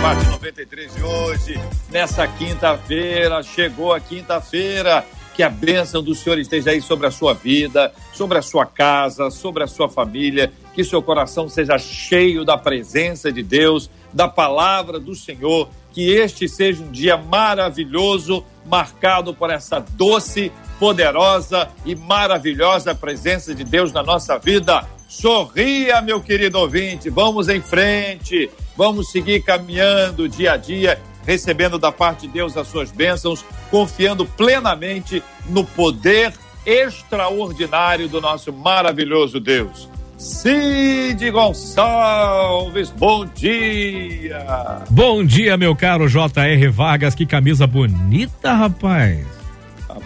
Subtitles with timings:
[0.00, 5.04] Debate 93 de hoje, nessa quinta-feira, chegou a quinta-feira.
[5.34, 9.30] Que a bênção do Senhor esteja aí sobre a sua vida, sobre a sua casa,
[9.30, 10.50] sobre a sua família.
[10.72, 15.68] Que seu coração seja cheio da presença de Deus, da palavra do Senhor.
[15.92, 23.64] Que este seja um dia maravilhoso, marcado por essa doce, poderosa e maravilhosa presença de
[23.64, 24.82] Deus na nossa vida.
[25.10, 31.90] Sorria, meu querido ouvinte, vamos em frente, vamos seguir caminhando dia a dia, recebendo da
[31.90, 36.32] parte de Deus as suas bênçãos, confiando plenamente no poder
[36.64, 39.88] extraordinário do nosso maravilhoso Deus.
[40.16, 44.84] Cid Gonçalves, bom dia!
[44.88, 46.68] Bom dia, meu caro J.R.
[46.68, 49.39] Vargas, que camisa bonita, rapaz.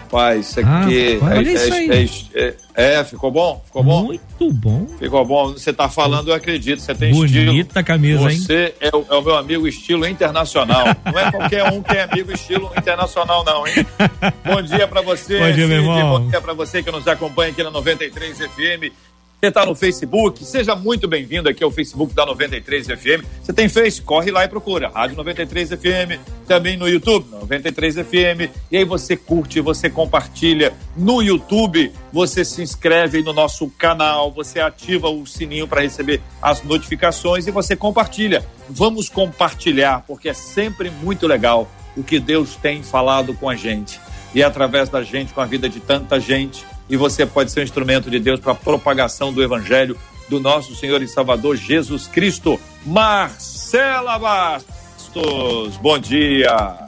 [0.05, 0.69] Rapaz, isso aqui.
[0.69, 2.09] Ah, é, olha isso é- aí.
[2.35, 3.61] é- é- é, ficou bom?
[3.65, 4.03] Ficou bom?
[4.03, 4.85] Muito bom.
[4.99, 5.53] Ficou bom.
[5.53, 6.79] Você tá falando, eu acredito.
[6.81, 7.85] Você tem Bonita estilo.
[7.85, 8.37] camisa, hein?
[8.37, 10.85] Você é o, é o meu amigo estilo internacional.
[11.05, 13.85] Não é qualquer um que é amigo estilo internacional, não, hein?
[14.45, 15.39] Bom dia pra você.
[15.39, 15.89] Bom dia, meu Cid.
[15.89, 16.19] irmão.
[16.21, 18.91] Bom dia pra você que nos acompanha aqui na 93 FM.
[19.41, 23.23] Você tá no Facebook, seja muito bem-vindo aqui ao Facebook da 93 FM.
[23.43, 24.01] Você tem Face?
[24.01, 24.89] Corre lá e procura.
[24.89, 28.49] Rádio 93 FM, também no YouTube, 93 FM.
[28.71, 34.59] E aí você curte, você compartilha no YouTube, você se inscreve no nosso canal, você
[34.59, 38.43] ativa o sininho para receber as notificações e você compartilha.
[38.69, 43.99] Vamos compartilhar, porque é sempre muito legal o que Deus tem falado com a gente.
[44.33, 47.61] E é através da gente, com a vida de tanta gente, e você pode ser
[47.61, 49.97] um instrumento de Deus para a propagação do Evangelho
[50.29, 52.59] do nosso Senhor e Salvador Jesus Cristo.
[52.85, 56.85] Marcela Bastos, bom dia.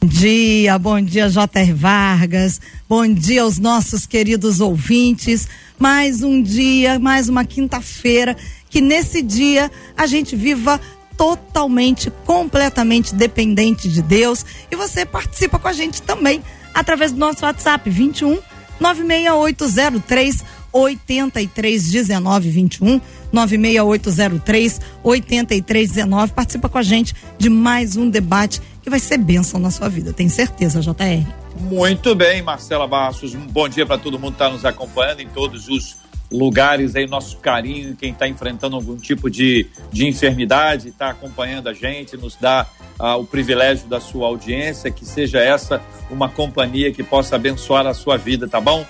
[0.00, 1.72] Bom dia, bom dia, J.R.
[1.72, 2.60] Vargas.
[2.88, 5.48] Bom dia aos nossos queridos ouvintes.
[5.78, 8.36] Mais um dia, mais uma quinta-feira,
[8.68, 10.80] que nesse dia a gente viva
[11.16, 14.44] totalmente, completamente dependente de Deus.
[14.70, 16.42] E você participa com a gente também
[16.74, 18.38] através do nosso WhatsApp 21
[18.82, 23.00] 96803 8319 21
[23.32, 26.32] 96803 8319.
[26.32, 30.12] Participa com a gente de mais um debate que vai ser bênção na sua vida,
[30.12, 31.24] tem certeza, JR.
[31.60, 33.34] Muito bem, Marcela Bastos.
[33.34, 36.01] Um bom dia para todo mundo que está nos acompanhando em todos os
[36.32, 41.72] lugares aí, nosso carinho, quem está enfrentando algum tipo de, de enfermidade, está acompanhando a
[41.72, 42.66] gente, nos dá
[42.98, 47.94] ah, o privilégio da sua audiência, que seja essa uma companhia que possa abençoar a
[47.94, 48.84] sua vida, tá bom?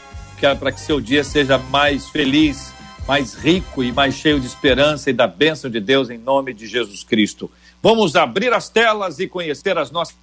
[0.58, 2.72] Para que seu dia seja mais feliz,
[3.06, 6.66] mais rico e mais cheio de esperança e da bênção de Deus em nome de
[6.66, 7.50] Jesus Cristo.
[7.80, 10.14] Vamos abrir as telas e conhecer as nossas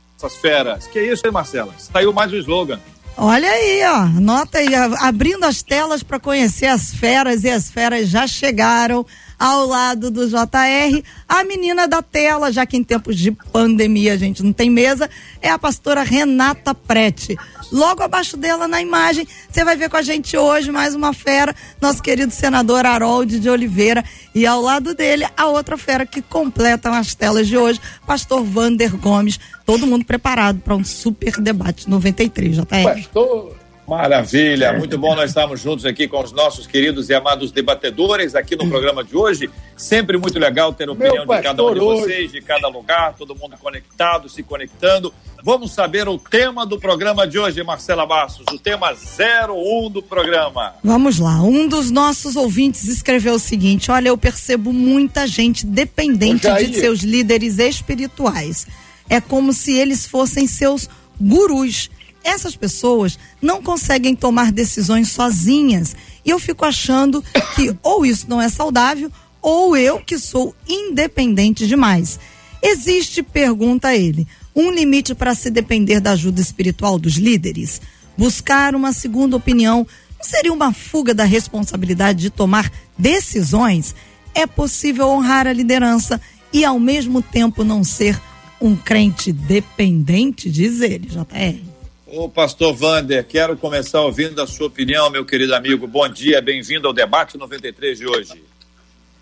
[0.41, 0.87] feras.
[0.87, 1.73] Que isso, hein, Marcela?
[1.77, 2.79] Saiu mais um slogan.
[3.21, 8.07] Olha aí, ó, anota aí, abrindo as telas para conhecer as feras e as feras
[8.07, 9.05] já chegaram
[9.39, 11.01] ao lado do JR.
[11.27, 15.09] A menina da tela, já que em tempos de pandemia a gente não tem mesa,
[15.41, 17.37] é a pastora Renata Prete.
[17.71, 21.55] Logo abaixo dela na imagem, você vai ver com a gente hoje mais uma fera,
[21.79, 24.03] nosso querido senador Harold de Oliveira.
[24.35, 28.95] E ao lado dele, a outra fera que completam as telas de hoje, pastor Vander
[28.97, 29.39] Gomes.
[29.65, 32.65] Todo mundo preparado para um super debate 93, JR.
[32.83, 33.58] Pastor.
[33.89, 38.55] Maravilha, muito bom nós estarmos juntos aqui com os nossos queridos e amados debatedores aqui
[38.55, 39.49] no programa de hoje.
[39.75, 43.35] Sempre muito legal ter a opinião de cada um de vocês, de cada lugar, todo
[43.35, 45.11] mundo conectado, se conectando.
[45.43, 50.75] Vamos saber o tema do programa de hoje, Marcela Bastos, o tema 01 do programa.
[50.83, 56.43] Vamos lá, um dos nossos ouvintes escreveu o seguinte: Olha, eu percebo muita gente dependente
[56.43, 56.69] Jair.
[56.69, 58.67] de seus líderes espirituais.
[59.09, 60.87] É como se eles fossem seus
[61.19, 61.89] gurus.
[62.29, 65.95] Essas pessoas não conseguem tomar decisões sozinhas.
[66.23, 67.23] E eu fico achando
[67.55, 69.11] que ou isso não é saudável,
[69.41, 72.19] ou eu que sou independente demais.
[72.61, 77.81] Existe, pergunta ele, um limite para se depender da ajuda espiritual dos líderes?
[78.15, 79.87] Buscar uma segunda opinião
[80.19, 83.95] não seria uma fuga da responsabilidade de tomar decisões?
[84.35, 86.21] É possível honrar a liderança
[86.53, 88.21] e, ao mesmo tempo, não ser
[88.61, 91.68] um crente dependente, diz ele, JR.
[92.11, 95.85] Ô, pastor Vander, quero começar ouvindo a sua opinião, meu querido amigo.
[95.85, 98.43] Bom dia, bem-vindo ao debate 93 de hoje.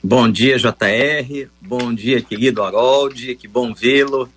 [0.01, 1.49] Bom dia, JR.
[1.59, 3.35] Bom dia, querido Harold.
[3.35, 4.29] Que bom vê-lo.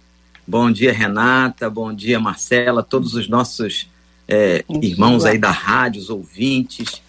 [0.45, 1.71] Bom dia, Renata.
[1.71, 2.83] Bom dia, Marcela.
[2.83, 3.89] Todos os nossos
[4.27, 7.01] é, irmãos aí da rádio, os ouvintes.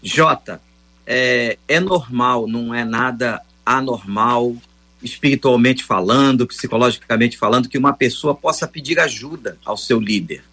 [0.00, 0.60] Jota,
[1.04, 4.54] é, é normal, não é nada anormal,
[5.02, 10.44] espiritualmente falando, psicologicamente falando, que uma pessoa possa pedir ajuda ao seu líder.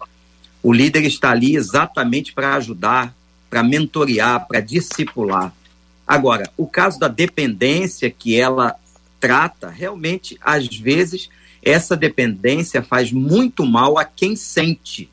[0.62, 3.14] O líder está ali exatamente para ajudar,
[3.50, 5.52] para mentorear, para discipular.
[6.06, 8.76] Agora, o caso da dependência que ela
[9.18, 11.28] trata, realmente, às vezes,
[11.62, 15.08] essa dependência faz muito mal a quem sente.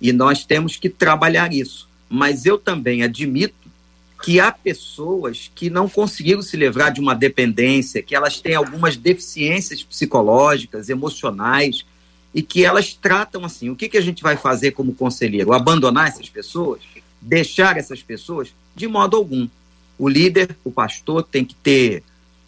[0.00, 1.88] E nós temos que trabalhar isso.
[2.08, 3.68] Mas eu também admito
[4.22, 8.96] que há pessoas que não conseguiram se livrar de uma dependência, que elas têm algumas
[8.96, 11.84] deficiências psicológicas, emocionais,
[12.34, 13.70] e que elas tratam assim.
[13.70, 15.52] O que, que a gente vai fazer como conselheiro?
[15.52, 16.82] Abandonar essas pessoas?
[17.20, 18.52] Deixar essas pessoas?
[18.74, 19.48] De modo algum.
[19.98, 22.02] O líder, o pastor, tem que ter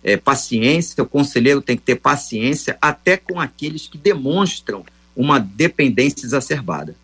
[0.04, 4.84] é, paciência, o conselheiro tem que ter paciência, até com aqueles que demonstram
[5.16, 6.94] uma dependência exacerbada.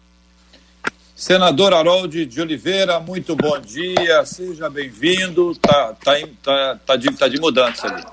[1.14, 5.55] Senador Harold de Oliveira, muito bom dia, seja bem-vindo.
[5.56, 6.12] Tá, tá,
[6.43, 8.05] tá, tá, de, tá de mudança ali.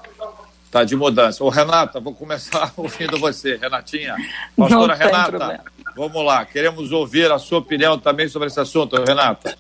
[0.74, 1.44] Tá de mudança.
[1.44, 3.58] Ô, Renata, vou começar ouvindo você.
[3.58, 4.16] Renatinha,
[4.58, 5.64] pastora Renata, problema.
[5.96, 6.44] vamos lá.
[6.46, 9.56] Queremos ouvir a sua opinião também sobre esse assunto, Renata.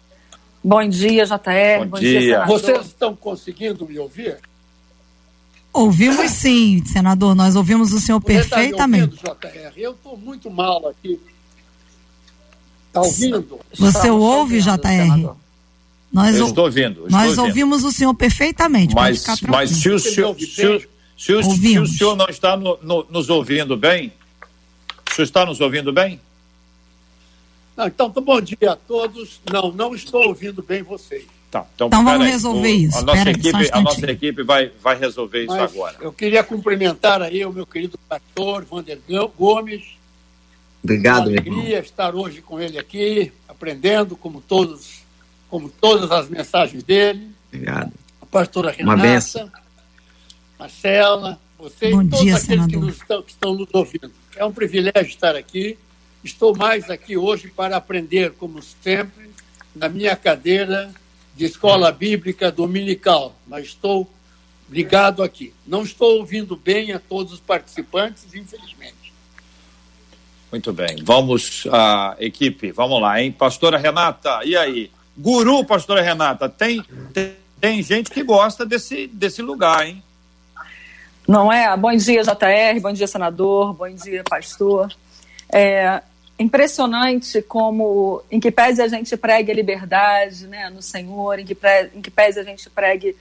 [0.63, 1.81] Bom dia, JR.
[1.81, 2.19] Bom, bom dia.
[2.19, 4.39] dia Vocês estão conseguindo me ouvir?
[5.71, 7.35] Ouvimos sim, senador.
[7.35, 9.15] Nós ouvimos o senhor Você perfeitamente.
[9.17, 9.73] Tá ouvindo, JR?
[9.77, 11.21] Eu estou muito mal aqui.
[12.87, 13.59] Está ouvindo?
[13.77, 15.29] Você ouve, JR?
[16.11, 17.05] Nós, eu estou ouvindo.
[17.05, 17.45] Estou nós ouvindo.
[17.45, 18.95] ouvimos o senhor perfeitamente.
[18.95, 20.87] Mas, mas se, o senhor, se,
[21.23, 24.11] se, o, se o senhor não está no, no, nos ouvindo bem,
[25.09, 26.19] o senhor está nos ouvindo bem?
[27.77, 29.39] Não, então, bom dia a todos.
[29.49, 31.25] Não, não estou ouvindo bem vocês.
[31.49, 32.31] Tá, então, então vamos aí.
[32.33, 32.97] resolver o, isso.
[32.97, 35.95] A nossa, equipe, a nossa equipe vai, vai resolver Mas isso agora.
[36.01, 38.99] Eu queria cumprimentar aí o meu querido pastor Vander
[39.37, 39.81] Gomes.
[40.83, 45.05] Obrigado, Uma alegria estar hoje com ele aqui, aprendendo como todos,
[45.49, 47.29] como todas as mensagens dele.
[47.47, 47.93] Obrigado.
[48.21, 49.62] A pastora Renata.
[50.63, 54.11] Marcela, você Bom e todos dia, aqueles que, nos estão, que estão nos ouvindo.
[54.33, 55.77] É um privilégio estar aqui.
[56.23, 59.29] Estou mais aqui hoje para aprender, como sempre,
[59.75, 60.89] na minha cadeira
[61.35, 63.35] de escola bíblica dominical.
[63.45, 64.09] Mas estou
[64.69, 65.53] ligado aqui.
[65.67, 69.11] Não estou ouvindo bem a todos os participantes, infelizmente.
[70.49, 70.95] Muito bem.
[71.03, 73.33] Vamos, a equipe, vamos lá, hein?
[73.33, 74.89] Pastora Renata, e aí?
[75.17, 76.81] Guru, pastora Renata, tem,
[77.11, 80.01] tem, tem gente que gosta desse, desse lugar, hein?
[81.27, 81.75] Não é?
[81.77, 84.93] Bom dia, JR, bom dia, senador, bom dia, pastor.
[85.51, 86.01] É
[86.37, 91.55] impressionante como, em que pese a gente pregue a liberdade né, no Senhor, em que,
[91.55, 93.15] pre, em que pese a gente pregue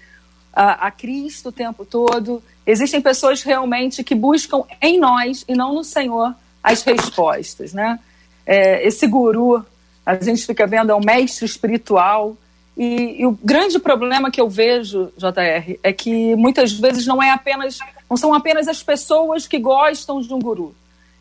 [0.52, 5.72] a, a Cristo o tempo todo, existem pessoas realmente que buscam em nós e não
[5.74, 7.98] no Senhor as respostas, né?
[8.44, 9.64] É, esse guru,
[10.04, 12.36] a gente fica vendo, é um mestre espiritual,
[12.76, 17.30] e, e, o grande problema que eu vejo, JR, é que muitas vezes não é
[17.30, 17.78] apenas,
[18.08, 20.74] não são apenas as pessoas que gostam de um guru.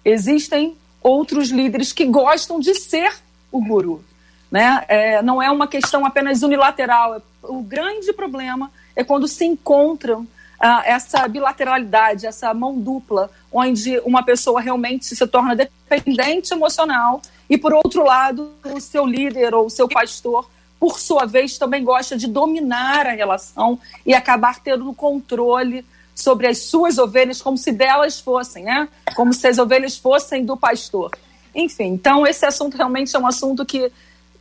[0.04, 3.14] Existem outros líderes que gostam de ser
[3.52, 4.04] o guru.
[4.50, 4.84] Né?
[4.88, 7.22] É, não é uma questão apenas unilateral.
[7.44, 10.28] O grande problema é quando se encontram
[10.60, 17.58] ah, essa bilateralidade, essa mão dupla, onde uma pessoa realmente se torna dependente emocional e,
[17.58, 20.48] por outro lado, o seu líder ou o seu pastor
[20.82, 25.86] por sua vez, também gosta de dominar a relação e acabar tendo o controle
[26.16, 28.90] sobre as suas ovelhas como se delas fossem, né?
[29.16, 31.12] Como se as ovelhas fossem do pastor.
[31.54, 33.92] Enfim, então esse assunto realmente é um assunto que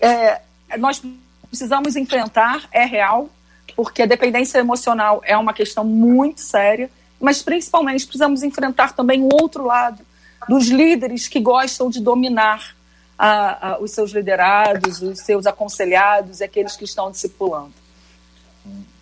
[0.00, 0.40] é,
[0.78, 1.02] nós
[1.47, 3.28] precisamos enfrentar, é real,
[3.76, 9.28] porque a dependência emocional é uma questão muito séria, mas principalmente precisamos enfrentar também o
[9.30, 10.02] outro lado
[10.49, 12.75] dos líderes que gostam de dominar
[13.20, 17.72] a, a, os seus liderados, os seus aconselhados e aqueles que estão discipulando.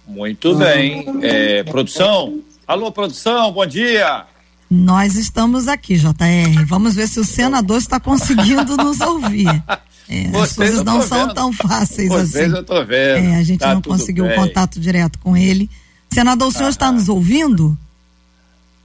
[0.05, 1.07] Muito bem.
[1.23, 2.43] É, produção?
[2.67, 4.27] Alô, produção, bom dia.
[4.69, 6.67] Nós estamos aqui, JR.
[6.67, 9.47] Vamos ver se o senador está conseguindo nos ouvir.
[10.11, 11.35] É, as coisas não são vendo.
[11.35, 12.57] tão fáceis Vocês assim.
[12.57, 13.27] eu tô vendo.
[13.27, 15.69] É, a gente tá não conseguiu o contato direto com ele.
[16.11, 17.77] Senador, o senhor ah, está nos ouvindo?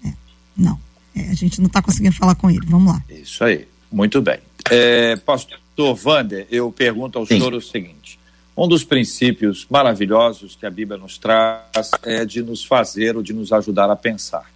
[0.05, 0.11] É,
[0.57, 0.77] não.
[1.15, 2.65] É, a gente não está conseguindo falar com ele.
[2.65, 3.01] Vamos lá.
[3.09, 3.65] Isso aí.
[3.93, 4.39] Muito bem.
[4.71, 5.59] É, pastor
[6.03, 7.38] Wander, eu pergunto ao Sim.
[7.38, 8.19] senhor o seguinte:
[8.57, 13.33] um dos princípios maravilhosos que a Bíblia nos traz é de nos fazer ou de
[13.33, 14.51] nos ajudar a pensar.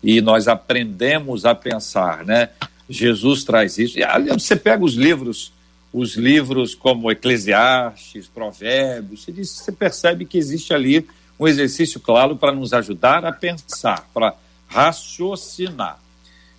[0.00, 2.50] E nós aprendemos a pensar, né?
[2.88, 3.98] Jesus traz isso.
[3.98, 5.52] E você pega os livros,
[5.92, 11.04] os livros como Eclesiastes, Provérbios, você, diz, você percebe que existe ali
[11.40, 14.36] um exercício claro para nos ajudar a pensar, para
[14.68, 16.05] raciocinar.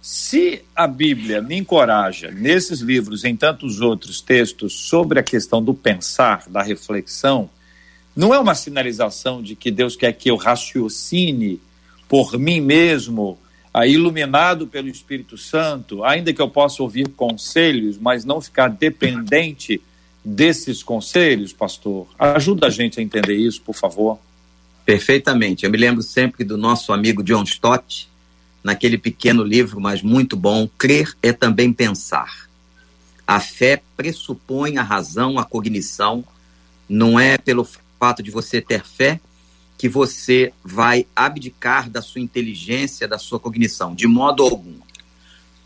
[0.01, 5.73] Se a Bíblia me encoraja, nesses livros, em tantos outros textos, sobre a questão do
[5.73, 7.49] pensar, da reflexão,
[8.15, 11.59] não é uma sinalização de que Deus quer que eu raciocine
[12.07, 13.37] por mim mesmo,
[13.85, 19.79] iluminado pelo Espírito Santo, ainda que eu possa ouvir conselhos, mas não ficar dependente
[20.25, 22.07] desses conselhos, pastor?
[22.17, 24.17] Ajuda a gente a entender isso, por favor.
[24.83, 25.63] Perfeitamente.
[25.63, 28.09] Eu me lembro sempre do nosso amigo John Stott,
[28.67, 32.49] naquele pequeno livro, mas muito bom, Crer é também pensar.
[33.25, 36.21] A fé pressupõe a razão, a cognição.
[36.87, 37.65] Não é pelo
[37.97, 39.21] fato de você ter fé
[39.77, 44.75] que você vai abdicar da sua inteligência, da sua cognição, de modo algum.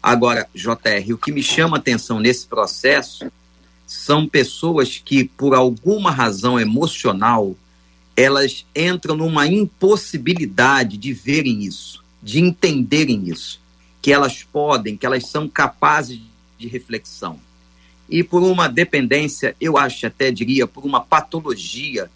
[0.04, 3.32] Agora, JR, o que me chama atenção nesse processo
[3.88, 7.56] são pessoas que, por alguma razão emocional,
[8.16, 13.60] elas entram numa impossibilidade de verem isso, de entenderem isso,
[14.02, 16.20] que elas podem, que elas são capazes
[16.58, 17.40] de reflexão.
[18.10, 22.10] E por uma dependência, eu acho até diria, por uma patologia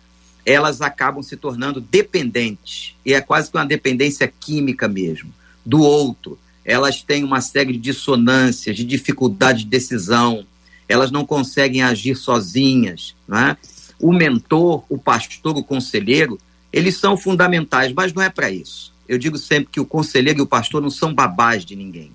[0.46, 2.96] elas acabam se tornando dependentes.
[3.04, 5.34] E é quase que uma dependência química mesmo,
[5.66, 6.38] do outro.
[6.64, 10.46] Elas têm uma série de dissonâncias, de dificuldade de decisão,
[10.88, 13.16] elas não conseguem agir sozinhas.
[13.28, 13.58] Né?
[14.00, 16.40] O mentor, o pastor, o conselheiro,
[16.72, 18.94] eles são fundamentais, mas não é para isso.
[19.08, 22.12] Eu digo sempre que o conselheiro e o pastor não são babás de ninguém.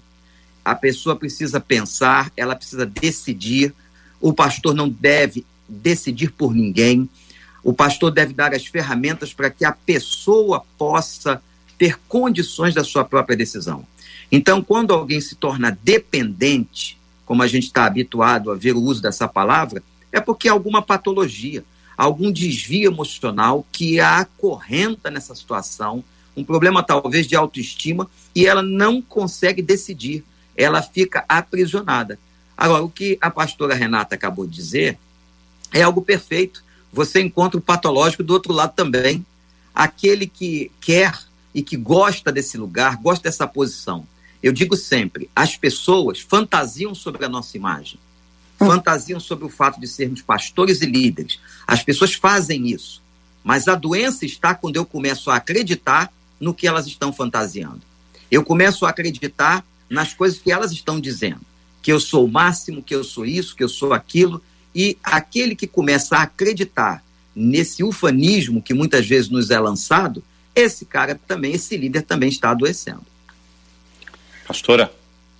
[0.64, 3.74] A pessoa precisa pensar, ela precisa decidir.
[4.20, 7.08] O pastor não deve decidir por ninguém.
[7.62, 11.42] O pastor deve dar as ferramentas para que a pessoa possa
[11.78, 13.86] ter condições da sua própria decisão.
[14.30, 19.00] Então, quando alguém se torna dependente, como a gente está habituado a ver o uso
[19.00, 19.82] dessa palavra,
[20.12, 21.64] é porque há alguma patologia,
[21.96, 26.04] algum desvio emocional que a acorrenta nessa situação,
[26.36, 30.24] um problema talvez de autoestima, e ela não consegue decidir,
[30.56, 32.18] ela fica aprisionada.
[32.56, 34.98] Agora, o que a pastora Renata acabou de dizer
[35.72, 39.24] é algo perfeito você encontra o patológico do outro lado também.
[39.74, 41.16] Aquele que quer
[41.54, 44.06] e que gosta desse lugar, gosta dessa posição.
[44.42, 47.98] Eu digo sempre: as pessoas fantasiam sobre a nossa imagem,
[48.60, 48.66] hum.
[48.66, 51.38] fantasiam sobre o fato de sermos pastores e líderes.
[51.66, 53.00] As pessoas fazem isso.
[53.42, 57.82] Mas a doença está quando eu começo a acreditar no que elas estão fantasiando.
[58.30, 61.40] Eu começo a acreditar nas coisas que elas estão dizendo.
[61.82, 64.42] Que eu sou o máximo, que eu sou isso, que eu sou aquilo,
[64.74, 67.02] e aquele que começa a acreditar
[67.34, 70.22] nesse ufanismo que muitas vezes nos é lançado,
[70.54, 73.04] esse cara também, esse líder também está adoecendo.
[74.46, 74.92] Pastora?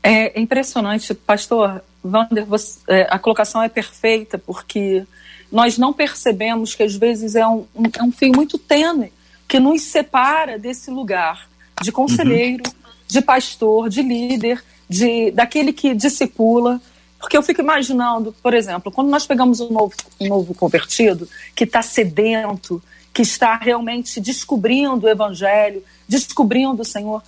[0.03, 5.05] É impressionante, pastor Wander, você, é, a colocação é perfeita, porque
[5.53, 9.13] nós não percebemos que às vezes é um, um, é um fio muito tênue
[9.51, 11.49] que nos separa desse lugar
[11.83, 12.91] de conselheiro, uhum.
[13.09, 16.81] de pastor, de líder, de daquele que discipula,
[17.19, 21.65] porque eu fico imaginando, por exemplo, quando nós pegamos um novo, um novo convertido que
[21.65, 22.81] está sedento,
[23.13, 27.21] que está realmente descobrindo o Evangelho, descobrindo o Senhor,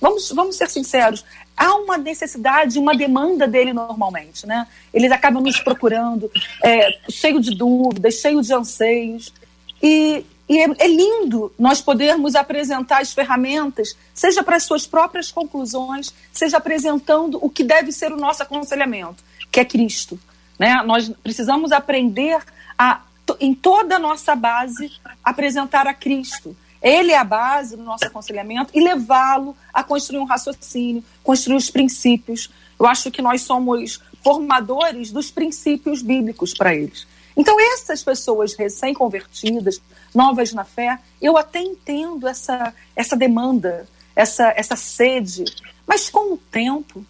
[0.00, 1.22] vamos, vamos ser sinceros,
[1.54, 4.66] há uma necessidade, uma demanda dele normalmente, né?
[4.92, 6.30] Eles acabam nos procurando,
[6.64, 9.34] é, cheio de dúvidas, cheio de anseios.
[9.82, 15.30] E, e é, é, lindo nós podermos apresentar as ferramentas, seja para as suas próprias
[15.30, 20.18] conclusões, seja apresentando o que deve ser o nosso aconselhamento, que é Cristo.
[20.58, 20.82] Né?
[20.84, 22.42] Nós precisamos aprender
[22.78, 23.02] a,
[23.38, 24.90] em toda a nossa base,
[25.22, 26.56] apresentar a Cristo.
[26.80, 31.68] Ele é a base do nosso aconselhamento e levá-lo a construir um raciocínio, construir os
[31.68, 32.50] princípios.
[32.78, 37.06] Eu acho que nós somos formadores dos princípios bíblicos para eles.
[37.38, 39.80] Então, essas pessoas recém-convertidas,
[40.12, 45.44] novas na fé, eu até entendo essa, essa demanda, essa, essa sede,
[45.86, 47.06] mas com o tempo,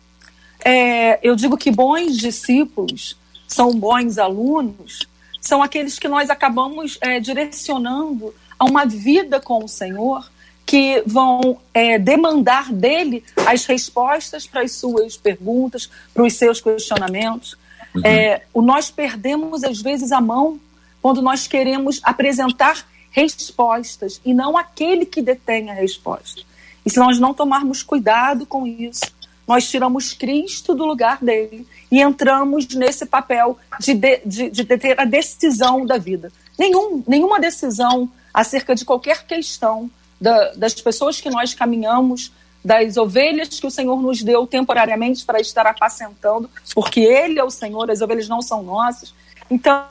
[0.63, 3.17] é, eu digo que bons discípulos
[3.47, 5.09] são bons alunos,
[5.41, 10.31] são aqueles que nós acabamos é, direcionando a uma vida com o Senhor,
[10.67, 17.57] que vão é, demandar dele as respostas para as suas perguntas, para os seus questionamentos.
[17.99, 18.11] Uhum.
[18.11, 20.59] É, o nós perdemos, às vezes, a mão
[21.01, 26.43] quando nós queremos apresentar respostas e não aquele que detém a resposta.
[26.85, 29.07] E se nós não tomarmos cuidado com isso,
[29.47, 35.01] nós tiramos Cristo do lugar dele e entramos nesse papel de, de, de, de ter
[35.01, 36.31] a decisão da vida.
[36.59, 39.91] Nenhum, nenhuma decisão acerca de qualquer questão
[40.21, 42.31] da, das pessoas que nós caminhamos
[42.69, 47.49] das ovelhas que o Senhor nos deu temporariamente para estar apacentando, porque Ele é o
[47.49, 49.15] Senhor, as ovelhas não são nossas.
[49.51, 49.87] Então,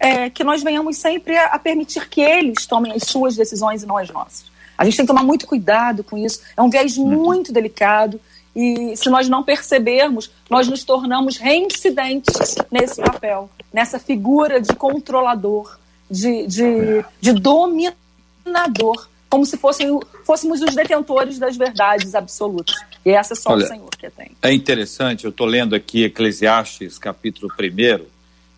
[0.00, 3.86] é, que nós venhamos sempre a, a permitir que eles tomem as suas decisões e
[3.86, 4.50] não as nossas.
[4.76, 6.40] A gente tem que tomar muito cuidado com isso.
[6.56, 7.06] É um viés uhum.
[7.06, 8.20] muito delicado.
[8.54, 15.78] E se nós não percebermos, nós nos tornamos reincidentes nesse papel, nessa figura de controlador,
[16.10, 22.76] de, de, de dominador, como se fossem, fôssemos os detentores das verdades absolutas.
[23.02, 24.32] E essa é só Olha, o Senhor que tem.
[24.42, 28.04] É interessante, eu estou lendo aqui Eclesiastes, capítulo 1,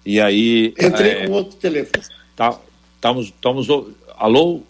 [0.05, 0.75] e aí.
[0.77, 2.05] Entrei é, com outro telefone.
[2.35, 2.59] Tá,
[2.97, 3.69] estamos, estamos.
[4.17, 4.63] Alô?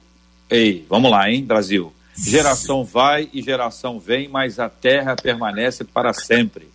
[0.51, 1.91] Ei, vamos lá, hein, Brasil?
[2.15, 6.69] Geração vai e geração vem, mas a terra permanece para sempre.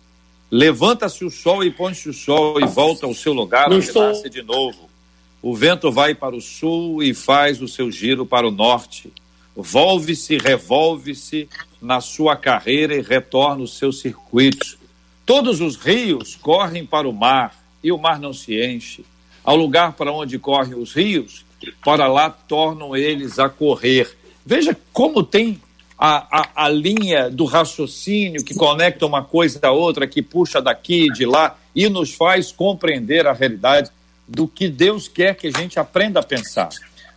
[0.50, 4.08] Levanta-se o sol e põe-se o sol e volta ao seu lugar, onde estou...
[4.08, 4.90] nasce de novo.
[5.40, 9.10] O vento vai para o sul e faz o seu giro para o norte.
[9.62, 11.48] Volve-se, revolve-se
[11.80, 14.78] na sua carreira e retorna os seus circuitos.
[15.24, 19.04] Todos os rios correm para o mar e o mar não se enche.
[19.44, 21.44] Ao lugar para onde correm os rios,
[21.84, 24.16] para lá tornam eles a correr.
[24.44, 25.60] Veja como tem
[25.98, 31.06] a, a, a, linha do raciocínio que conecta uma coisa da outra, que puxa daqui
[31.06, 33.90] e de lá e nos faz compreender a realidade
[34.26, 36.70] do que Deus quer que a gente aprenda a pensar.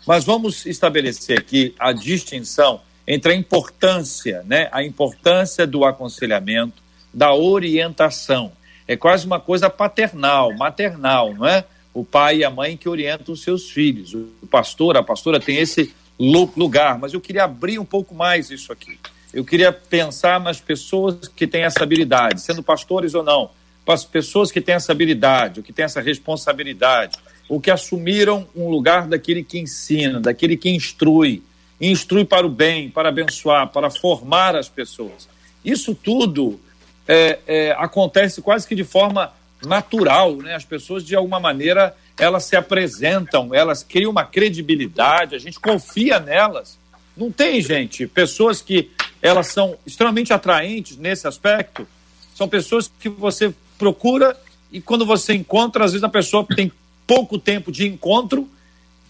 [0.05, 6.81] Mas vamos estabelecer aqui a distinção entre a importância, né, a importância do aconselhamento,
[7.13, 8.51] da orientação.
[8.87, 11.63] É quase uma coisa paternal, maternal, não é?
[11.93, 14.13] O pai e a mãe que orientam os seus filhos.
[14.13, 18.71] O pastor, a pastora tem esse lugar, mas eu queria abrir um pouco mais isso
[18.71, 18.99] aqui.
[19.33, 23.49] Eu queria pensar nas pessoas que têm essa habilidade, sendo pastores ou não,
[23.85, 28.47] para as pessoas que têm essa habilidade, ou que têm essa responsabilidade, ou que assumiram
[28.55, 31.43] um lugar daquele que ensina, daquele que instrui,
[31.79, 35.27] instrui para o bem, para abençoar, para formar as pessoas.
[35.63, 36.59] Isso tudo
[37.07, 39.31] é, é, acontece quase que de forma
[39.65, 40.55] natural, né?
[40.55, 46.19] As pessoas de alguma maneira elas se apresentam, elas criam uma credibilidade, a gente confia
[46.19, 46.77] nelas.
[47.15, 51.87] Não tem, gente, pessoas que elas são extremamente atraentes nesse aspecto,
[52.35, 54.37] são pessoas que você procura
[54.71, 56.71] e quando você encontra, às vezes a pessoa tem
[57.05, 58.49] pouco tempo de encontro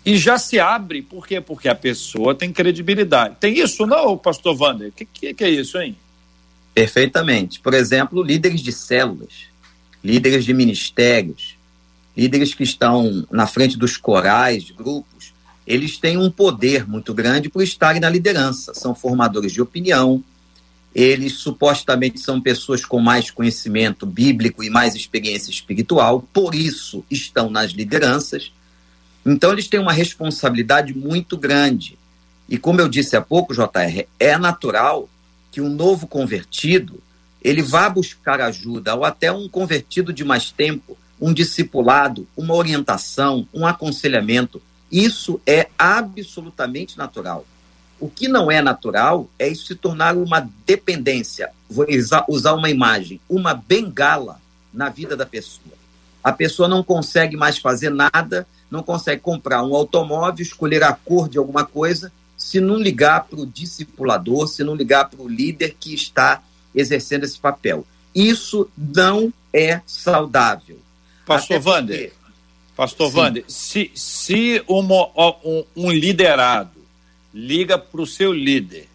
[0.05, 1.01] e já se abre.
[1.01, 1.39] Por quê?
[1.39, 3.37] Porque a pessoa tem credibilidade.
[3.39, 4.89] Tem isso não, pastor Wander?
[4.89, 5.95] O que, que, que é isso, hein?
[6.73, 7.59] Perfeitamente.
[7.59, 9.47] Por exemplo, líderes de células,
[10.03, 11.55] líderes de ministérios,
[12.15, 15.33] líderes que estão na frente dos corais, grupos,
[15.65, 18.73] eles têm um poder muito grande por estarem na liderança.
[18.73, 20.23] São formadores de opinião,
[20.93, 27.49] eles supostamente são pessoas com mais conhecimento bíblico e mais experiência espiritual, por isso estão
[27.49, 28.51] nas lideranças.
[29.25, 31.97] Então, eles têm uma responsabilidade muito grande.
[32.47, 35.09] E como eu disse há pouco, JR, é natural
[35.51, 37.01] que um novo convertido
[37.41, 43.47] ele vá buscar ajuda, ou até um convertido de mais tempo, um discipulado, uma orientação,
[43.53, 44.61] um aconselhamento.
[44.91, 47.45] Isso é absolutamente natural.
[47.99, 51.51] O que não é natural é isso se tornar uma dependência.
[51.69, 51.85] Vou
[52.27, 54.41] usar uma imagem, uma bengala
[54.73, 55.75] na vida da pessoa.
[56.23, 61.29] A pessoa não consegue mais fazer nada, não consegue comprar um automóvel, escolher a cor
[61.29, 65.75] de alguma coisa, se não ligar para o discipulador, se não ligar para o líder
[65.79, 66.41] que está
[66.73, 67.85] exercendo esse papel.
[68.13, 70.79] Isso não é saudável.
[71.25, 72.11] Pastor porque...
[72.75, 73.17] Pastor Sim.
[73.17, 75.07] Wander, se, se uma,
[75.45, 76.72] um, um liderado
[77.33, 78.87] liga para o seu líder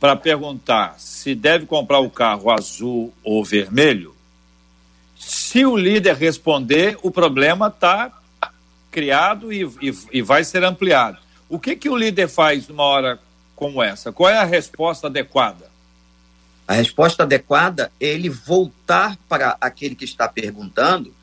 [0.00, 4.14] para perguntar se deve comprar o carro azul ou vermelho,
[5.18, 8.12] se o líder responder, o problema está
[8.90, 11.18] criado e, e, e, vai ser ampliado.
[11.48, 13.18] O que, que o líder faz numa hora
[13.54, 14.12] como essa?
[14.12, 15.70] Qual é a resposta adequada?
[16.68, 21.14] A resposta adequada é ele voltar para aquele que está perguntando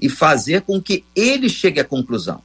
[0.00, 2.42] e fazer com que ele chegue à conclusão.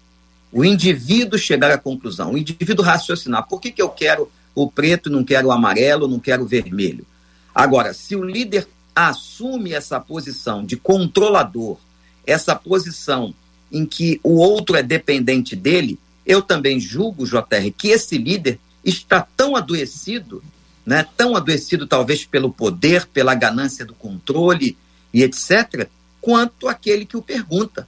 [0.55, 3.45] O indivíduo chegar à conclusão, o indivíduo raciocinar.
[3.45, 7.05] Por que, que eu quero o preto, não quero o amarelo, não quero o vermelho?
[7.53, 8.65] Agora, se o líder
[8.95, 11.77] assume essa posição de controlador,
[12.25, 13.35] essa posição
[13.69, 19.27] em que o outro é dependente dele, eu também julgo, JR, que esse líder está
[19.35, 20.41] tão adoecido
[20.85, 24.77] né, tão adoecido talvez pelo poder, pela ganância do controle
[25.13, 25.89] e etc.,
[26.21, 27.87] quanto aquele que o pergunta.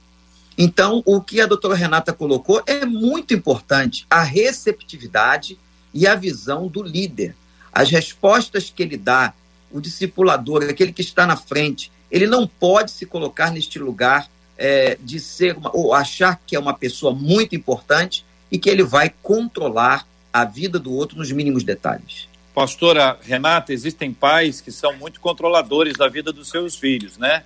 [0.60, 5.56] Então, o que a doutora Renata colocou é muito importante, a receptividade
[5.94, 7.36] e a visão do líder.
[7.72, 9.32] As respostas que ele dá,
[9.70, 14.98] o discipulador, aquele que está na frente, ele não pode se colocar neste lugar é,
[15.00, 19.14] de ser uma, ou achar que é uma pessoa muito importante e que ele vai
[19.22, 22.28] controlar a vida do outro nos mínimos detalhes.
[22.52, 27.44] pastora Renata, existem pais que são muito controladores da vida dos seus filhos, né?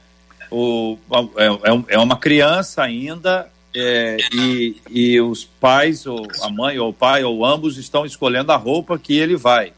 [0.53, 0.99] O,
[1.37, 6.91] é, é, é uma criança ainda é, e, e os pais, ou a mãe ou
[6.91, 9.73] o pai, ou ambos, estão escolhendo a roupa que ele vai,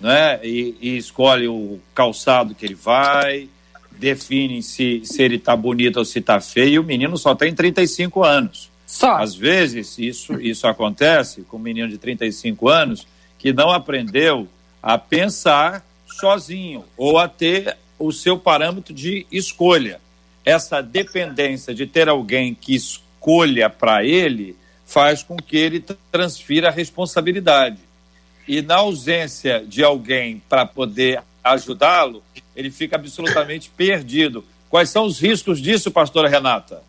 [0.00, 0.38] né?
[0.44, 3.48] E, e escolhe o calçado que ele vai,
[3.90, 7.54] definem se, se ele está bonito ou se está feio, e o menino só tem
[7.54, 8.70] 35 anos.
[8.86, 9.16] Só.
[9.16, 13.06] Às vezes, isso, isso acontece com um menino de 35 anos
[13.38, 14.46] que não aprendeu
[14.82, 20.01] a pensar sozinho ou a ter o seu parâmetro de escolha.
[20.44, 26.72] Essa dependência de ter alguém que escolha para ele faz com que ele transfira a
[26.72, 27.78] responsabilidade.
[28.46, 32.22] E na ausência de alguém para poder ajudá-lo,
[32.54, 34.44] ele fica absolutamente perdido.
[34.68, 36.82] Quais são os riscos disso, pastora Renata?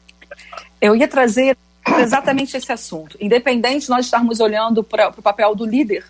[0.82, 1.56] Eu ia trazer
[2.00, 3.18] exatamente esse assunto.
[3.22, 6.04] Independente de nós estarmos olhando para o papel do líder,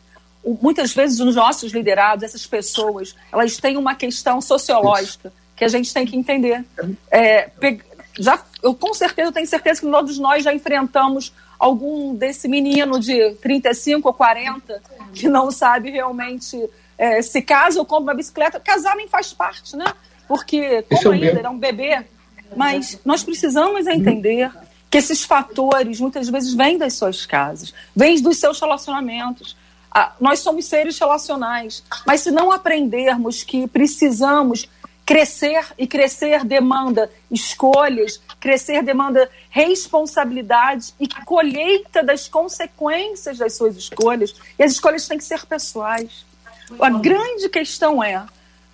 [0.62, 5.93] muitas vezes os nossos liderados, essas pessoas, elas têm uma questão sociológica que a gente
[5.93, 6.63] tem que entender.
[7.11, 7.49] É,
[8.19, 13.31] já, eu com certeza tenho certeza que todos nós já enfrentamos algum desse menino de
[13.41, 14.81] 35 ou 40
[15.13, 18.59] que não sabe realmente é, se casa ou compra uma bicicleta.
[18.59, 19.85] Casar nem faz parte, né?
[20.27, 22.03] Porque, como é ainda é um bebê,
[22.55, 24.51] mas nós precisamos entender
[24.89, 29.57] que esses fatores muitas vezes vêm das suas casas, vêm dos seus relacionamentos.
[29.91, 34.67] Ah, nós somos seres relacionais, mas se não aprendermos que precisamos
[35.05, 44.33] crescer e crescer demanda escolhas, crescer demanda responsabilidade e colheita das consequências das suas escolhas,
[44.57, 46.25] e as escolhas têm que ser pessoais.
[46.79, 48.25] A grande questão é: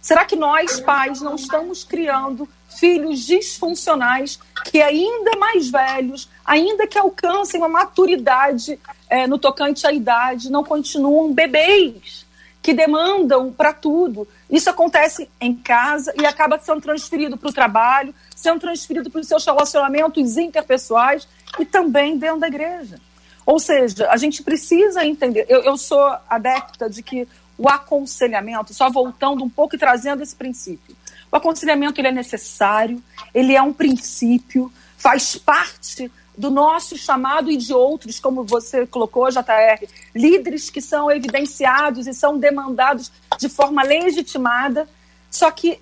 [0.02, 6.98] será que nós, pais, não estamos criando filhos disfuncionais que, ainda mais velhos, ainda que
[6.98, 12.29] alcancem uma maturidade é, no tocante à idade, não continuam bebês?
[12.62, 14.28] Que demandam para tudo.
[14.50, 19.28] Isso acontece em casa e acaba sendo transferido para o trabalho, sendo transferido para os
[19.28, 23.00] seus relacionamentos interpessoais e também dentro da igreja.
[23.46, 25.46] Ou seja, a gente precisa entender.
[25.50, 30.36] Eu, eu sou adepta de que o aconselhamento, só voltando um pouco e trazendo esse
[30.36, 30.96] princípio.
[31.32, 33.02] O aconselhamento ele é necessário,
[33.34, 39.30] ele é um princípio, faz parte do nosso chamado e de outros, como você colocou,
[39.30, 44.88] JR, líderes que são evidenciados e são demandados de forma legitimada.
[45.30, 45.82] Só que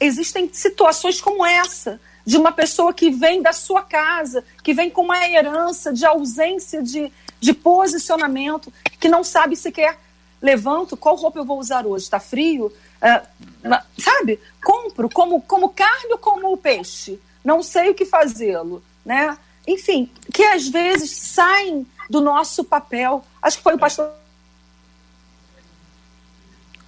[0.00, 5.02] existem situações como essa, de uma pessoa que vem da sua casa, que vem com
[5.02, 10.00] uma herança de ausência de, de posicionamento, que não sabe sequer
[10.42, 12.06] levanto, qual roupa eu vou usar hoje?
[12.06, 12.66] Está frio?
[12.66, 14.40] Uh, sabe?
[14.60, 17.20] Compro como, como carne ou como peixe.
[17.44, 19.38] Não sei o que fazê-lo, né?
[19.66, 23.24] Enfim, que às vezes saem do nosso papel.
[23.40, 24.10] Acho que foi o pastor.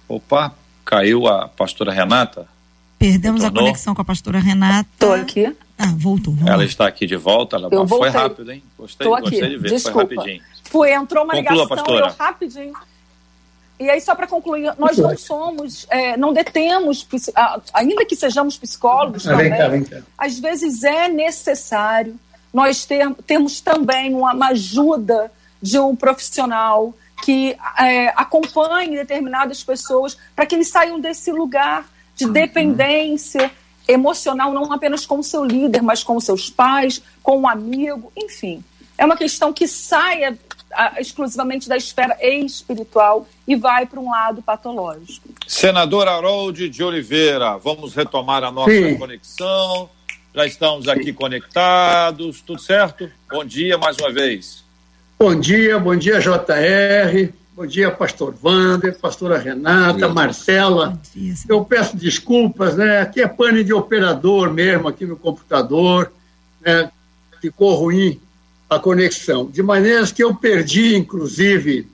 [0.07, 2.47] Opa, caiu a pastora Renata?
[2.99, 3.63] Perdemos Retornou.
[3.63, 4.89] a conexão com a pastora Renata.
[4.93, 5.55] Estou aqui.
[5.77, 6.33] Ah, voltou.
[6.33, 6.49] Vamos.
[6.49, 7.55] Ela está aqui de volta.
[7.55, 8.63] Ela eu foi rápido, hein?
[8.77, 9.69] Gostei, gostei de ver.
[9.69, 10.07] Desculpa.
[10.07, 10.43] Foi rapidinho.
[10.63, 12.07] Foi, entrou uma Conclua, ligação, pastora.
[12.07, 12.73] eu rapidinho
[13.77, 17.05] e aí, só para concluir, nós não somos, é, não detemos,
[17.73, 19.51] ainda que sejamos psicólogos também,
[20.17, 22.17] às vezes é necessário
[22.55, 25.29] nós ter, termos também uma, uma ajuda
[25.61, 32.25] de um profissional que é, acompanhe determinadas pessoas para que eles saiam desse lugar de
[32.29, 33.51] dependência
[33.85, 38.09] emocional, não apenas com o seu líder, mas com os seus pais, com um amigo,
[38.15, 38.63] enfim.
[38.97, 40.39] É uma questão que saia
[40.97, 45.27] exclusivamente da esfera espiritual e vai para um lado patológico.
[45.45, 48.97] Senador Harold de Oliveira, vamos retomar a nossa Sim.
[48.97, 49.89] conexão.
[50.35, 53.09] Já estamos aqui conectados, tudo certo?
[53.31, 54.65] Bom dia mais uma vez.
[55.17, 57.31] Bom dia, bom dia, JR.
[57.55, 60.99] Bom dia, pastor Wander, pastora Renata, Marcela.
[61.47, 62.99] Eu peço desculpas, né?
[62.99, 66.11] Aqui é pane de operador mesmo, aqui no computador.
[66.59, 66.91] Né?
[67.39, 68.19] Ficou ruim
[68.69, 69.45] a conexão.
[69.45, 71.87] De maneiras que eu perdi, inclusive,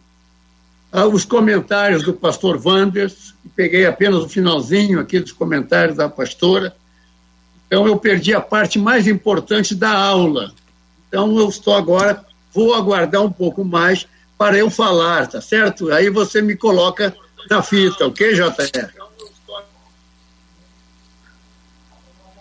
[0.92, 6.10] ah, os comentários do pastor Wanders, e peguei apenas o finalzinho aqui dos comentários da
[6.10, 6.76] pastora.
[7.72, 10.52] Então, eu perdi a parte mais importante da aula.
[11.08, 12.22] Então, eu estou agora,
[12.54, 14.06] vou aguardar um pouco mais
[14.38, 15.90] para eu falar, tá certo?
[15.90, 17.16] Aí você me coloca
[17.50, 18.92] na fita, ok, JR?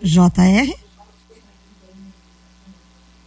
[0.02, 0.79] JR?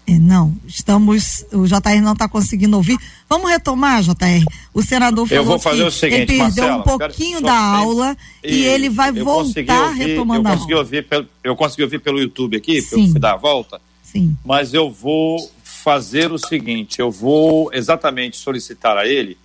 [0.06, 1.46] É, não, estamos.
[1.54, 2.98] O JR não está conseguindo ouvir.
[3.30, 4.46] Vamos retomar, JR.
[4.74, 7.58] O senador falou eu vou fazer que o seguinte, ele perdeu Marcela, um pouquinho da
[7.58, 10.86] aula e, e, ele vai voltar ouvir, retomando eu consegui a aula.
[10.86, 13.06] Ouvir pelo, eu consegui ouvir pelo YouTube aqui, Sim.
[13.06, 13.80] eu fui dar a volta.
[14.04, 14.38] Sim.
[14.44, 19.38] Mas eu vou fazer o seguinte: eu vou exatamente solicitar a ele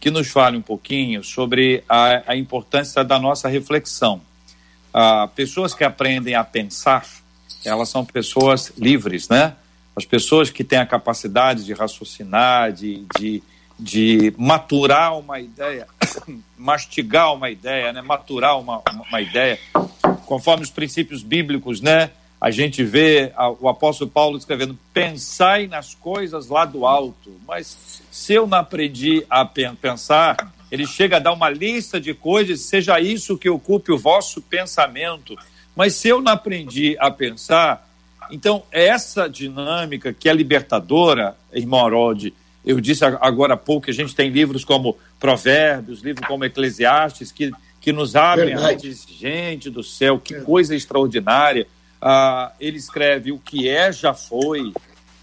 [0.00, 4.20] que nos fale um pouquinho sobre a, a importância da nossa reflexão.
[4.94, 7.04] Ah, pessoas que aprendem a pensar,
[7.64, 9.54] elas são pessoas livres, né?
[9.98, 13.42] As pessoas que têm a capacidade de raciocinar, de, de,
[13.76, 15.88] de maturar uma ideia,
[16.56, 18.00] mastigar uma ideia, né?
[18.00, 19.58] maturar uma, uma ideia,
[20.24, 22.12] conforme os princípios bíblicos, né?
[22.40, 27.32] A gente vê o apóstolo Paulo escrevendo: pensai nas coisas lá do alto.
[27.44, 32.60] Mas se eu não aprendi a pensar, ele chega a dar uma lista de coisas,
[32.60, 35.34] seja isso que ocupe o vosso pensamento.
[35.74, 37.87] Mas se eu não aprendi a pensar,
[38.30, 43.94] então, essa dinâmica que é libertadora, irmão Harold, eu disse agora há pouco que a
[43.94, 47.50] gente tem livros como Provérbios, livros como Eclesiastes, que,
[47.80, 51.66] que nos abrem a diz, gente do céu, que coisa extraordinária.
[52.00, 54.72] Ah, ele escreve: o que é, já foi,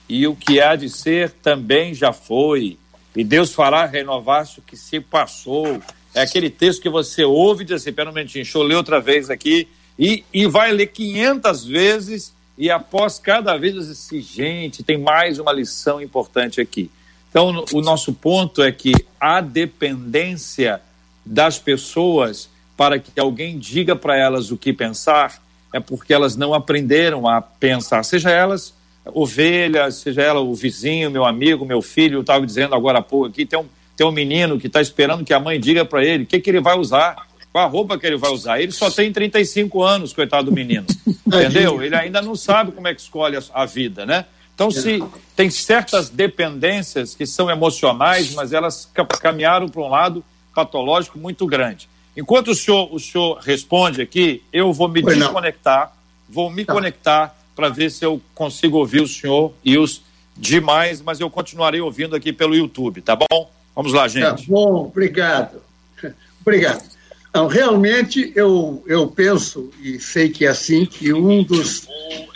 [0.10, 2.78] e o que há de ser também já foi.
[3.16, 5.80] E Deus fará renovar-se o que se passou.
[6.14, 8.76] É aquele texto que você ouve e diz assim: pera um momentinho, deixa eu ler
[8.76, 9.68] outra vez aqui.
[9.98, 15.40] E, e vai ler 500 vezes e após cada vez dizer assim, gente, tem mais
[15.40, 16.90] uma lição importante aqui.
[17.30, 20.82] Então, o nosso ponto é que a dependência
[21.26, 25.42] das pessoas para que alguém diga para elas o que pensar
[25.74, 28.74] é porque elas não aprenderam a pensar, seja elas
[29.14, 33.46] ovelhas, seja ela o vizinho, meu amigo, meu filho, estava dizendo agora há pouco aqui,
[33.46, 33.66] tem um,
[33.96, 36.50] tem um menino que está esperando que a mãe diga para ele o que, que
[36.50, 38.60] ele vai usar qual a roupa que ele vai usar.
[38.60, 40.86] Ele só tem 35 anos, coitado do menino.
[41.26, 41.82] entendeu?
[41.82, 44.26] Ele ainda não sabe como é que escolhe a, vida, né?
[44.54, 45.02] Então, se
[45.38, 48.92] tem certas dependências que são emocionais, mas elas
[49.22, 50.22] caminharam para um lado
[50.54, 51.88] patológico muito grande.
[52.18, 55.94] Enquanto o senhor, o senhor responde aqui, eu vou me pois desconectar,
[56.28, 56.36] não.
[56.36, 56.74] vou me tá.
[56.74, 60.02] conectar para ver se eu consigo ouvir o senhor e os
[60.36, 63.50] demais, mas eu continuarei ouvindo aqui pelo YouTube, tá bom?
[63.74, 64.46] Vamos lá, gente.
[64.46, 65.62] Tá bom, obrigado.
[66.42, 66.95] Obrigado.
[67.36, 71.86] Não, realmente eu, eu penso, e sei que é assim, que um dos.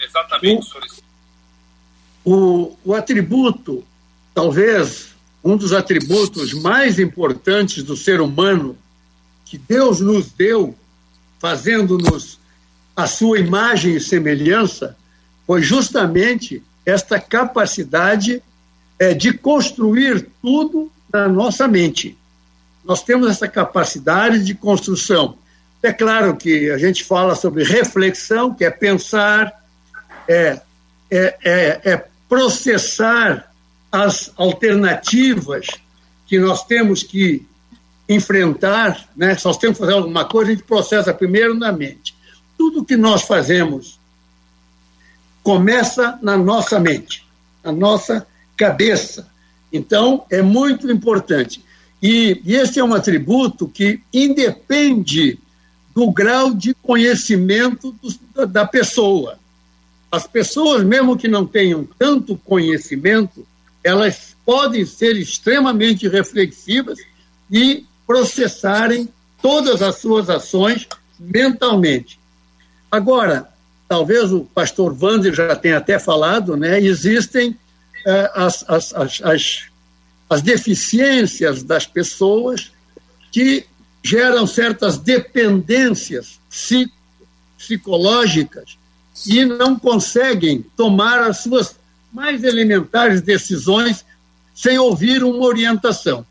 [0.05, 0.67] Exatamente,
[2.25, 3.81] o, o, o atributo,
[4.33, 8.77] talvez um dos atributos mais importantes do ser humano
[9.45, 10.75] que Deus nos deu,
[11.39, 12.38] fazendo-nos
[12.93, 14.97] a sua imagem e semelhança,
[15.47, 18.43] foi justamente esta capacidade
[18.99, 22.18] é, de construir tudo na nossa mente
[22.83, 25.37] nós temos essa capacidade de construção.
[25.81, 29.53] É claro que a gente fala sobre reflexão, que é pensar,
[30.27, 30.61] é,
[31.09, 33.51] é, é, é processar
[33.91, 35.67] as alternativas
[36.27, 37.45] que nós temos que
[38.07, 39.35] enfrentar, né?
[39.35, 42.15] Se nós temos que fazer alguma coisa, a gente processa primeiro na mente.
[42.57, 43.99] Tudo que nós fazemos
[45.41, 47.25] começa na nossa mente,
[47.63, 49.27] na nossa cabeça.
[49.71, 51.63] Então, é muito importante.
[52.01, 55.39] E, e esse é um atributo que independe
[55.93, 59.38] do grau de conhecimento do, da pessoa.
[60.12, 63.45] As pessoas, mesmo que não tenham tanto conhecimento,
[63.83, 66.97] elas podem ser extremamente reflexivas
[67.51, 69.09] e processarem
[69.41, 70.88] todas as suas ações
[71.19, 72.19] mentalmente.
[72.89, 73.49] Agora,
[73.88, 77.55] talvez o pastor Wander já tenha até falado, né, existem
[78.05, 79.68] eh, as, as, as, as
[80.29, 82.71] as deficiências das pessoas
[83.31, 83.65] que
[84.03, 86.39] geram certas dependências
[87.57, 88.77] psicológicas
[89.25, 91.75] e não conseguem tomar as suas
[92.13, 94.05] mais elementares decisões
[94.53, 96.25] sem ouvir uma orientação,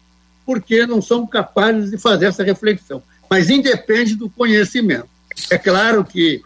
[0.45, 3.03] porque não são capazes de fazer essa reflexão.
[3.29, 5.09] Mas independe do conhecimento.
[5.51, 6.43] É claro que,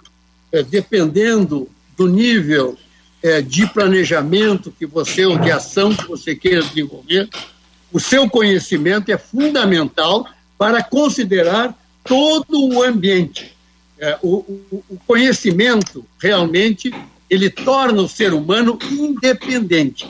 [0.50, 2.76] é, dependendo do nível
[3.22, 7.28] é, de planejamento que você, ou de ação que você queira desenvolver,
[7.92, 10.26] o seu conhecimento é fundamental
[10.58, 13.54] para considerar todo o ambiente.
[13.98, 16.92] É, o, o, o, conhecimento realmente
[17.30, 20.08] ele torna o ser humano independente.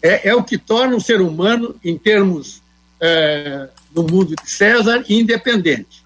[0.00, 2.62] É, é o que torna o ser humano, em termos
[3.00, 6.02] é, no mundo de César, independente.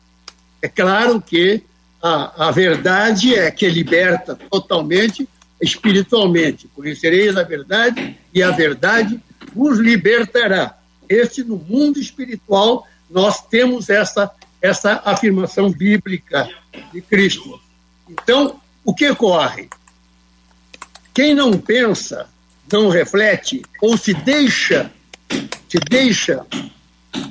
[0.61, 1.63] É claro que
[2.03, 5.29] a, a verdade é que liberta totalmente
[5.61, 6.69] espiritualmente.
[6.75, 9.21] Conhecereis a verdade e a verdade
[9.55, 10.79] vos libertará.
[11.09, 14.31] Este, no mundo espiritual, nós temos essa,
[14.63, 16.49] essa afirmação bíblica
[16.93, 17.61] de Cristo.
[18.09, 19.69] Então, o que ocorre?
[21.13, 22.29] Quem não pensa,
[22.73, 24.91] não reflete, ou se deixa,
[25.69, 26.47] se deixa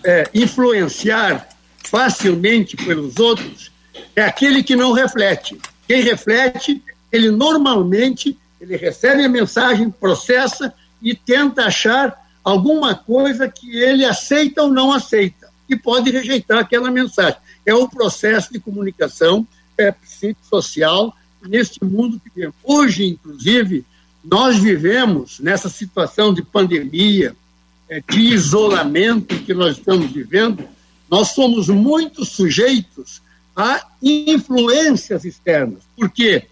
[0.03, 1.47] é, influenciar
[1.85, 3.71] facilmente pelos outros,
[4.15, 5.57] é aquele que não reflete.
[5.87, 13.77] Quem reflete ele normalmente ele recebe a mensagem, processa e tenta achar alguma coisa que
[13.77, 15.47] ele aceita ou não aceita.
[15.69, 17.37] e pode rejeitar aquela mensagem.
[17.63, 21.15] É o processo de comunicação é, psicossocial
[21.47, 22.55] neste mundo que vivemos.
[22.63, 23.85] Hoje, inclusive,
[24.23, 27.35] nós vivemos nessa situação de pandemia,
[27.87, 30.67] é, de isolamento que nós estamos vivendo,
[31.07, 33.21] nós somos muito sujeitos
[33.55, 36.47] a influências externas, porque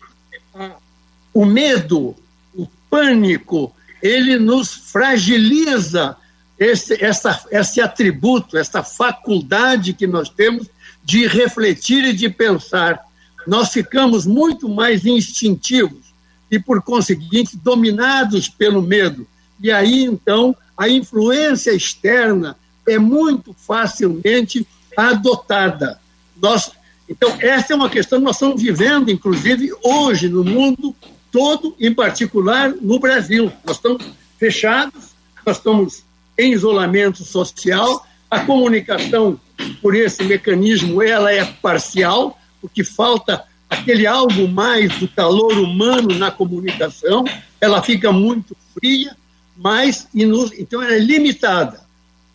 [1.37, 2.15] o medo,
[2.55, 3.71] o pânico,
[4.01, 6.17] ele nos fragiliza
[6.57, 10.67] esse, essa, esse atributo, essa faculdade que nós temos
[11.03, 12.99] de refletir e de pensar.
[13.45, 16.11] Nós ficamos muito mais instintivos
[16.49, 19.27] e, por conseguinte, dominados pelo medo.
[19.61, 25.99] E aí, então, a influência externa é muito facilmente adotada.
[26.41, 26.71] Nós,
[27.07, 30.95] então, essa é uma questão que nós estamos vivendo, inclusive, hoje no mundo
[31.31, 33.51] todo, em particular no Brasil.
[33.65, 34.05] Nós estamos
[34.37, 35.11] fechados,
[35.45, 36.03] nós estamos
[36.37, 39.39] em isolamento social, a comunicação
[39.81, 46.31] por esse mecanismo ela é parcial, porque falta aquele algo mais do calor humano na
[46.31, 47.25] comunicação,
[47.59, 49.15] ela fica muito fria,
[49.55, 51.81] mas então ela é limitada.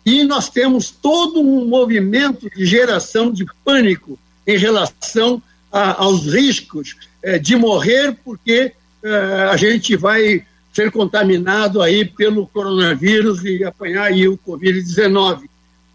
[0.05, 6.95] E nós temos todo um movimento de geração de pânico em relação a, aos riscos
[7.21, 8.73] é, de morrer, porque
[9.03, 15.43] é, a gente vai ser contaminado aí pelo coronavírus e apanhar aí o Covid-19.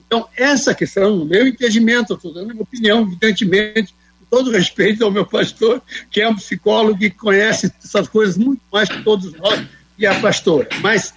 [0.07, 5.11] Então, essa questão, no meu entendimento, estou dando minha opinião, evidentemente, com todo respeito ao
[5.11, 9.67] meu pastor, que é um psicólogo e conhece essas coisas muito mais que todos nós
[9.99, 10.69] e a pastora.
[10.81, 11.13] Mas,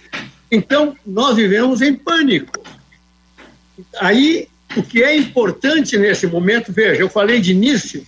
[0.50, 2.52] então, nós vivemos em pânico.
[4.00, 8.06] Aí, o que é importante nesse momento, veja, eu falei de início,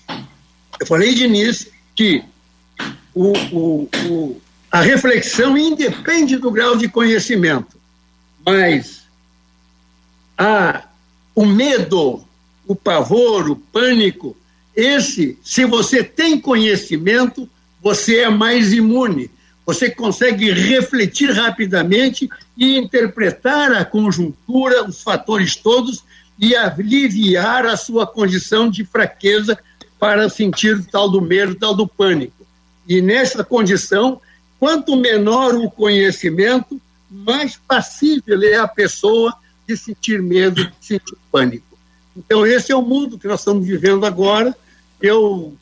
[0.81, 2.25] eu falei de início que
[3.15, 7.79] o, o, o, a reflexão independe do grau de conhecimento,
[8.45, 9.05] mas
[10.37, 10.85] a,
[11.35, 12.25] o medo,
[12.67, 14.37] o pavor, o pânico,
[14.75, 17.49] esse, se você tem conhecimento,
[17.81, 19.31] você é mais imune.
[19.65, 26.05] Você consegue refletir rapidamente e interpretar a conjuntura, os fatores todos
[26.39, 29.59] e aliviar a sua condição de fraqueza
[29.99, 32.44] para sentir tal do medo, tal do pânico.
[32.89, 34.21] E nessa condição,
[34.59, 39.35] quanto menor o conhecimento, mais passível é a pessoa
[39.67, 41.79] de sentir medo, de sentir pânico.
[42.17, 44.55] Então, esse é o mundo que nós estamos vivendo agora.
[45.01, 45.57] Eu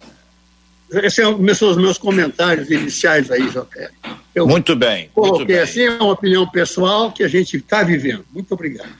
[1.01, 3.91] esses é são os meus comentários iniciais aí, Joté.
[4.35, 5.09] Eu muito bem.
[5.15, 5.59] Coloquei muito bem.
[5.59, 8.25] assim, é uma opinião pessoal que a gente está vivendo.
[8.33, 8.91] Muito obrigado.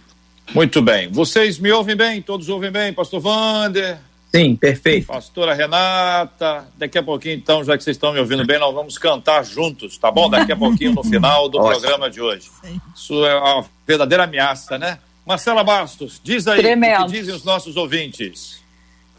[0.55, 1.11] Muito bem.
[1.11, 2.23] Vocês me ouvem bem?
[2.23, 2.93] Todos ouvem bem?
[2.93, 3.99] Pastor Wander?
[4.35, 5.09] Sim, perfeito.
[5.09, 8.97] Pastora Renata, daqui a pouquinho, então, já que vocês estão me ouvindo bem, nós vamos
[8.97, 10.31] cantar juntos, tá bom?
[10.31, 12.51] Daqui a pouquinho, no final do programa de hoje.
[12.95, 14.99] Isso é uma verdadeira ameaça, né?
[15.27, 17.03] Marcela Bastos, diz aí Tremendo.
[17.03, 18.63] o que dizem os nossos ouvintes.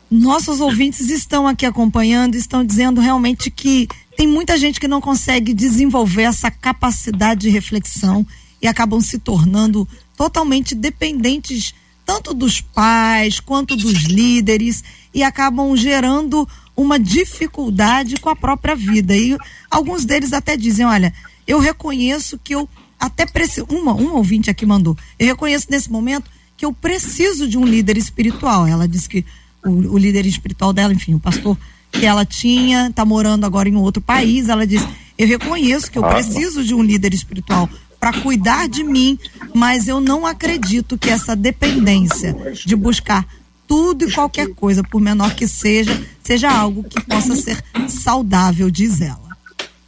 [0.10, 5.54] Nossos ouvintes estão aqui acompanhando, estão dizendo realmente que tem muita gente que não consegue
[5.54, 8.26] desenvolver essa capacidade de reflexão
[8.62, 11.74] e acabam se tornando totalmente dependentes
[12.06, 19.16] tanto dos pais quanto dos líderes e acabam gerando uma dificuldade com a própria vida.
[19.16, 19.38] E
[19.70, 21.14] alguns deles até dizem: olha,
[21.48, 22.68] eu reconheço que eu
[23.00, 23.68] até preciso.
[23.70, 24.98] Uma, um ouvinte aqui mandou.
[25.20, 28.66] Eu reconheço nesse momento que eu preciso de um líder espiritual.
[28.66, 29.26] Ela disse que
[29.66, 31.58] o, o líder espiritual dela, enfim, o pastor
[31.92, 34.50] que ela tinha, está morando agora em um outro país.
[34.50, 34.88] Ela disse:
[35.18, 37.70] Eu reconheço que eu preciso de um líder espiritual
[38.04, 39.18] para cuidar de mim,
[39.54, 42.36] mas eu não acredito que essa dependência
[42.66, 43.26] de buscar
[43.66, 49.00] tudo e qualquer coisa, por menor que seja, seja algo que possa ser saudável, diz
[49.00, 49.38] ela.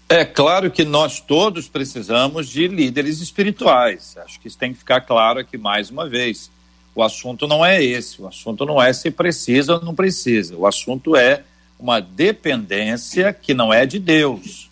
[0.08, 4.16] É claro que nós todos precisamos de líderes espirituais.
[4.24, 6.50] Acho que isso tem que ficar claro aqui mais uma vez.
[6.96, 8.22] O assunto não é esse.
[8.22, 10.56] O assunto não é se precisa ou não precisa.
[10.56, 11.44] O assunto é
[11.78, 14.70] uma dependência que não é de Deus.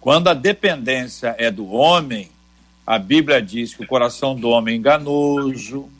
[0.00, 2.30] Quando a dependência é do homem,
[2.88, 5.90] a Bíblia diz que o coração do homem é enganoso,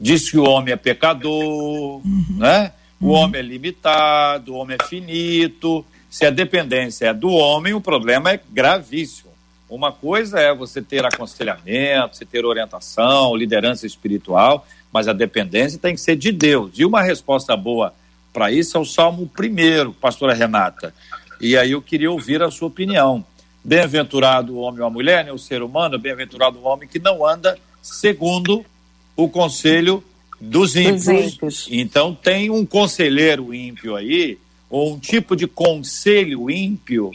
[0.00, 2.24] diz que o homem é pecador, uhum.
[2.38, 2.72] né?
[2.98, 3.12] O uhum.
[3.12, 5.84] homem é limitado, o homem é finito.
[6.08, 9.30] Se a dependência é do homem, o problema é gravíssimo.
[9.68, 15.94] Uma coisa é você ter aconselhamento, você ter orientação, liderança espiritual, mas a dependência tem
[15.94, 16.70] que ser de Deus.
[16.78, 17.92] E uma resposta boa
[18.32, 20.94] para isso é o Salmo 1, pastora Renata.
[21.38, 23.22] E aí eu queria ouvir a sua opinião.
[23.64, 27.26] Bem-aventurado o homem ou a mulher, né, o ser humano, bem-aventurado o homem que não
[27.26, 28.64] anda segundo
[29.16, 30.02] o conselho
[30.40, 31.68] dos ímpios.
[31.70, 34.38] Então tem um conselheiro ímpio aí,
[34.68, 37.12] ou um tipo de conselho ímpio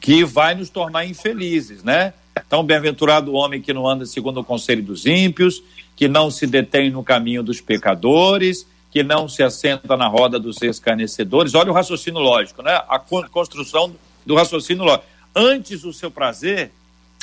[0.00, 2.12] que vai nos tornar infelizes, né?
[2.46, 5.62] Então, bem-aventurado o homem que não anda segundo o conselho dos ímpios,
[5.94, 10.60] que não se detém no caminho dos pecadores, que não se assenta na roda dos
[10.62, 11.54] escarnecedores.
[11.54, 12.72] Olha o raciocínio lógico, né?
[12.88, 15.04] A construção do raciocínio lógico.
[15.34, 16.70] Antes o seu prazer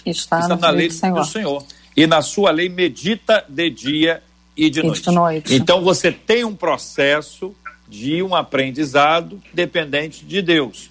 [0.05, 1.19] está, está na lei do Senhor.
[1.19, 1.65] do Senhor.
[1.95, 4.23] E na sua lei medita de dia
[4.55, 5.01] e de, e noite.
[5.01, 5.55] de noite.
[5.55, 7.55] Então você tem um processo
[7.87, 10.89] de um aprendizado dependente de Deus.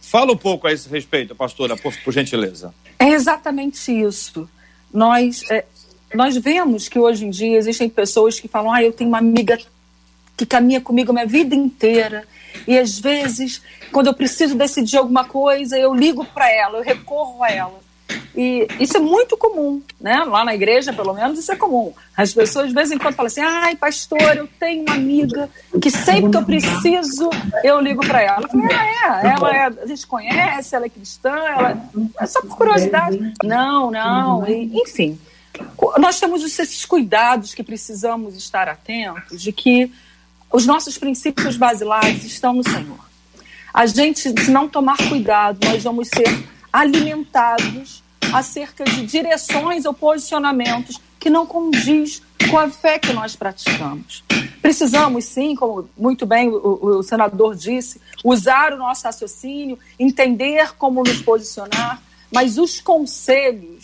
[0.00, 2.74] Fala um pouco a esse respeito, pastora, por, por gentileza.
[2.98, 4.48] É exatamente isso.
[4.92, 5.64] Nós, é,
[6.14, 9.58] nós vemos que hoje em dia existem pessoas que falam: ah, eu tenho uma amiga
[10.36, 12.24] que caminha comigo a minha vida inteira.
[12.66, 17.42] E às vezes, quando eu preciso decidir alguma coisa, eu ligo para ela, eu recorro
[17.42, 17.90] a ela.
[18.34, 20.24] E isso é muito comum, né?
[20.24, 21.92] Lá na igreja, pelo menos, isso é comum.
[22.16, 25.48] As pessoas, de vez em quando, falam assim: ai, pastor, eu tenho uma amiga
[25.80, 27.28] que sempre que eu preciso,
[27.64, 28.42] eu ligo para ela.
[28.42, 31.82] Eu falo, ah, é, ela é, a gente conhece, ela é cristã, ela
[32.20, 33.18] é só por curiosidade.
[33.44, 35.18] Não, não, e, enfim.
[35.98, 39.92] Nós temos esses cuidados que precisamos estar atentos de que
[40.52, 42.98] os nossos princípios basilares estão no Senhor.
[43.72, 51.00] A gente, se não tomar cuidado, nós vamos ser alimentados acerca de direções ou posicionamentos
[51.18, 54.24] que não condiz com a fé que nós praticamos.
[54.62, 61.02] Precisamos, sim, como muito bem o, o, senador disse, usar o nosso raciocínio, entender como
[61.02, 63.79] nos posicionar, mas os conselhos,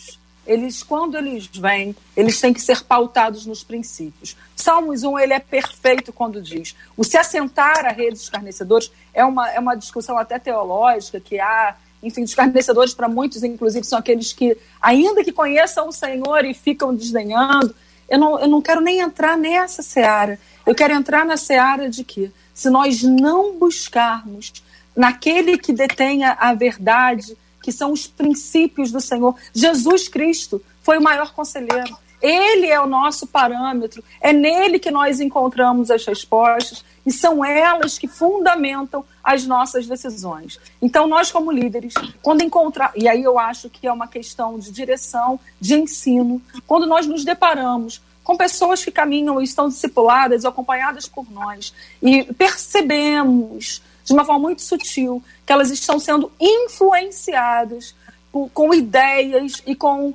[0.47, 4.35] eles, quando eles vêm, eles têm que ser pautados nos princípios.
[4.55, 9.49] Salmos 1, ele é perfeito quando diz, o se assentar a redes escarnecedores é uma,
[9.51, 14.57] é uma discussão até teológica, que há enfim, escarnecedores para muitos, inclusive, são aqueles que,
[14.81, 17.75] ainda que conheçam o Senhor e ficam desdenhando.
[18.09, 20.39] Eu não, eu não quero nem entrar nessa seara.
[20.65, 24.53] Eu quero entrar na seara de que, se nós não buscarmos
[24.95, 27.37] naquele que detenha a verdade,
[27.67, 31.97] que são os princípios do Senhor, Jesus Cristo foi o maior conselheiro.
[32.21, 37.99] Ele é o nosso parâmetro, é nele que nós encontramos as respostas e são elas
[37.99, 40.57] que fundamentam as nossas decisões.
[40.81, 44.71] Então, nós, como líderes, quando encontrar, e aí eu acho que é uma questão de
[44.71, 51.05] direção, de ensino, quando nós nos deparamos com pessoas que caminham e estão discipuladas, acompanhadas
[51.05, 57.93] por nós, e percebemos de uma forma muito sutil que elas estão sendo influenciadas
[58.31, 60.13] por, com ideias e com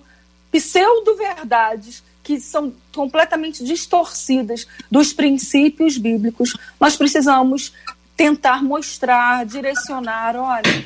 [0.51, 7.74] pseudo-verdades que são completamente distorcidas dos princípios bíblicos, nós precisamos
[8.16, 10.84] tentar mostrar, direcionar, olha,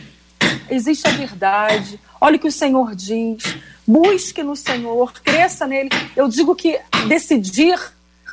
[0.68, 5.90] existe a verdade, olha o que o Senhor diz, busque no Senhor, cresça nele.
[6.16, 7.78] Eu digo que decidir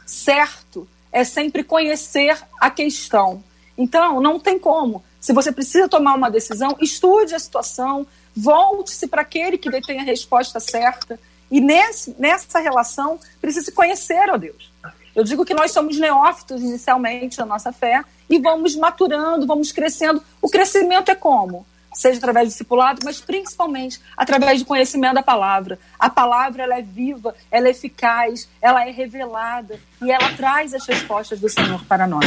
[0.03, 3.43] certo é sempre conhecer a questão.
[3.77, 5.03] Então, não tem como.
[5.19, 8.05] Se você precisa tomar uma decisão, estude a situação,
[8.35, 11.19] Volte-se para aquele que detém a resposta certa.
[11.51, 14.71] E nesse, nessa relação, precisa se conhecer, ó Deus.
[15.15, 20.23] Eu digo que nós somos neófitos inicialmente na nossa fé e vamos maturando, vamos crescendo.
[20.41, 21.65] O crescimento é como?
[21.93, 25.79] Seja através do discipulado, mas principalmente através do conhecimento da palavra.
[25.99, 30.85] A palavra ela é viva, ela é eficaz, ela é revelada e ela traz as
[30.85, 32.25] respostas do Senhor para nós.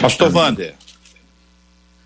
[0.00, 0.74] Pastor Wander.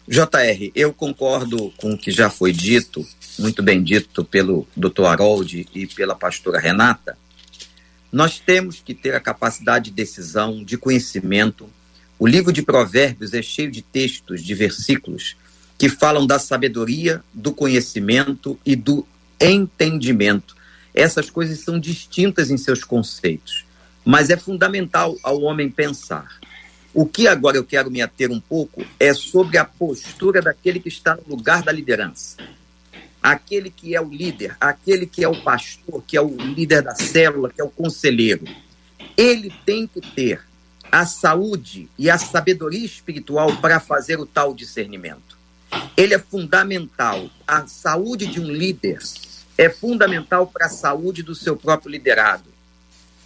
[0.07, 3.05] JR, eu concordo com o que já foi dito
[3.39, 5.05] muito bem dito pelo Dr.
[5.05, 7.17] Harold e pela pastora Renata,
[8.13, 11.69] nós temos que ter a capacidade de decisão, de conhecimento.
[12.19, 15.37] O livro de Provérbios é cheio de textos, de versículos,
[15.77, 19.07] que falam da sabedoria, do conhecimento e do
[19.41, 20.57] entendimento.
[20.95, 23.65] Essas coisas são distintas em seus conceitos,
[24.05, 26.39] mas é fundamental ao homem pensar.
[26.93, 30.89] O que agora eu quero me ater um pouco é sobre a postura daquele que
[30.89, 32.37] está no lugar da liderança
[33.25, 36.95] aquele que é o líder, aquele que é o pastor, que é o líder da
[36.95, 38.45] célula, que é o conselheiro,
[39.17, 40.43] ele tem que ter
[40.93, 45.39] a saúde e a sabedoria espiritual para fazer o tal discernimento.
[45.97, 47.31] Ele é fundamental.
[47.47, 48.99] A saúde de um líder
[49.57, 52.53] é fundamental para a saúde do seu próprio liderado.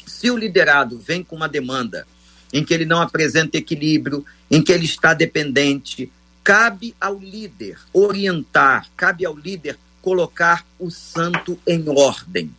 [0.06, 2.06] Se o liderado vem com uma demanda
[2.52, 6.10] em que ele não apresenta equilíbrio, em que ele está dependente,
[6.42, 12.50] cabe ao líder orientar, cabe ao líder colocar o santo em ordem.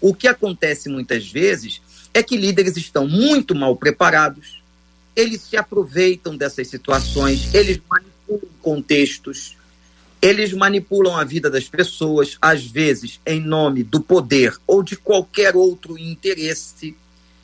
[0.00, 1.82] O que acontece muitas vezes
[2.14, 4.62] é que líderes estão muito mal preparados,
[5.14, 7.78] eles se aproveitam dessas situações, eles
[8.60, 9.56] contextos,
[10.20, 15.54] eles manipulam a vida das pessoas, às vezes em nome do poder ou de qualquer
[15.54, 16.96] outro interesse,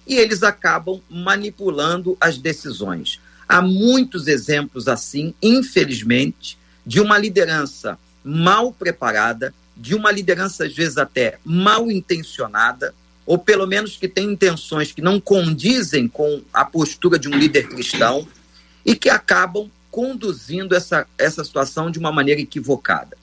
[0.07, 3.21] e eles acabam manipulando as decisões.
[3.49, 10.99] Há muitos exemplos assim, infelizmente, de uma liderança mal preparada, de uma liderança às vezes
[10.99, 12.95] até mal intencionada,
[13.27, 17.69] ou pelo menos que têm intenções que não condizem com a postura de um líder
[17.69, 18.27] cristão
[18.85, 23.17] e que acabam conduzindo essa, essa situação de uma maneira equivocada.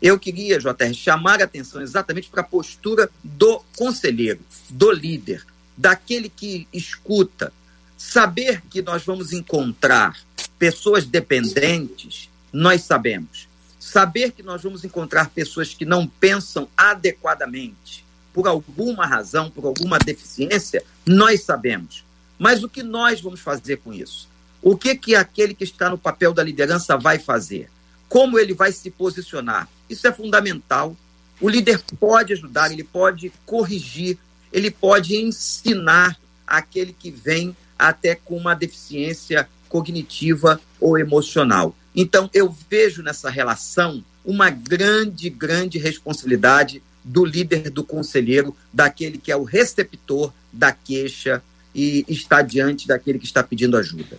[0.00, 5.44] Eu queria, JR, chamar a atenção exatamente para a postura do conselheiro, do líder,
[5.76, 7.52] daquele que escuta.
[7.98, 10.18] Saber que nós vamos encontrar
[10.58, 13.46] pessoas dependentes, nós sabemos.
[13.78, 18.02] Saber que nós vamos encontrar pessoas que não pensam adequadamente,
[18.32, 22.02] por alguma razão, por alguma deficiência, nós sabemos.
[22.38, 24.32] Mas o que nós vamos fazer com isso?
[24.66, 27.68] O que que aquele que está no papel da liderança vai fazer?
[28.08, 29.68] Como ele vai se posicionar?
[29.90, 30.96] Isso é fundamental.
[31.38, 34.16] O líder pode ajudar, ele pode corrigir,
[34.50, 41.76] ele pode ensinar aquele que vem até com uma deficiência cognitiva ou emocional.
[41.94, 49.30] Então, eu vejo nessa relação uma grande, grande responsabilidade do líder, do conselheiro, daquele que
[49.30, 51.42] é o receptor da queixa
[51.74, 54.18] e está diante daquele que está pedindo ajuda.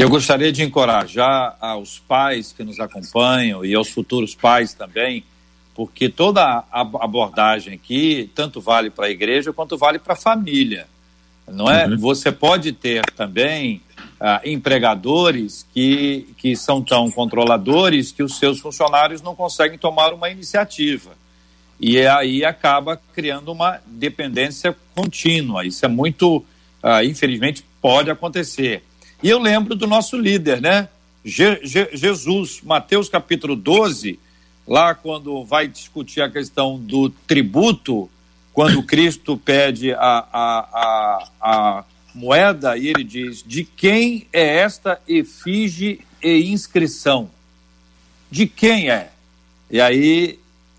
[0.00, 5.22] Eu gostaria de encorajar aos pais que nos acompanham e aos futuros pais também,
[5.74, 10.88] porque toda a abordagem aqui tanto vale para a igreja quanto vale para a família,
[11.46, 11.86] não é?
[11.86, 11.98] Uhum.
[11.98, 13.82] Você pode ter também
[14.18, 20.30] ah, empregadores que, que são tão controladores que os seus funcionários não conseguem tomar uma
[20.30, 21.10] iniciativa.
[21.78, 25.66] E aí acaba criando uma dependência contínua.
[25.66, 26.42] Isso é muito,
[26.82, 28.82] ah, infelizmente, pode acontecer.
[29.22, 30.88] E eu lembro do nosso líder, né?
[31.22, 34.18] Je, Je, Jesus, Mateus capítulo 12,
[34.66, 38.08] lá quando vai discutir a questão do tributo,
[38.50, 44.98] quando Cristo pede a, a, a, a moeda, e ele diz: De quem é esta
[45.06, 47.30] efígie e inscrição?
[48.30, 49.10] De quem é?
[49.70, 50.38] E aí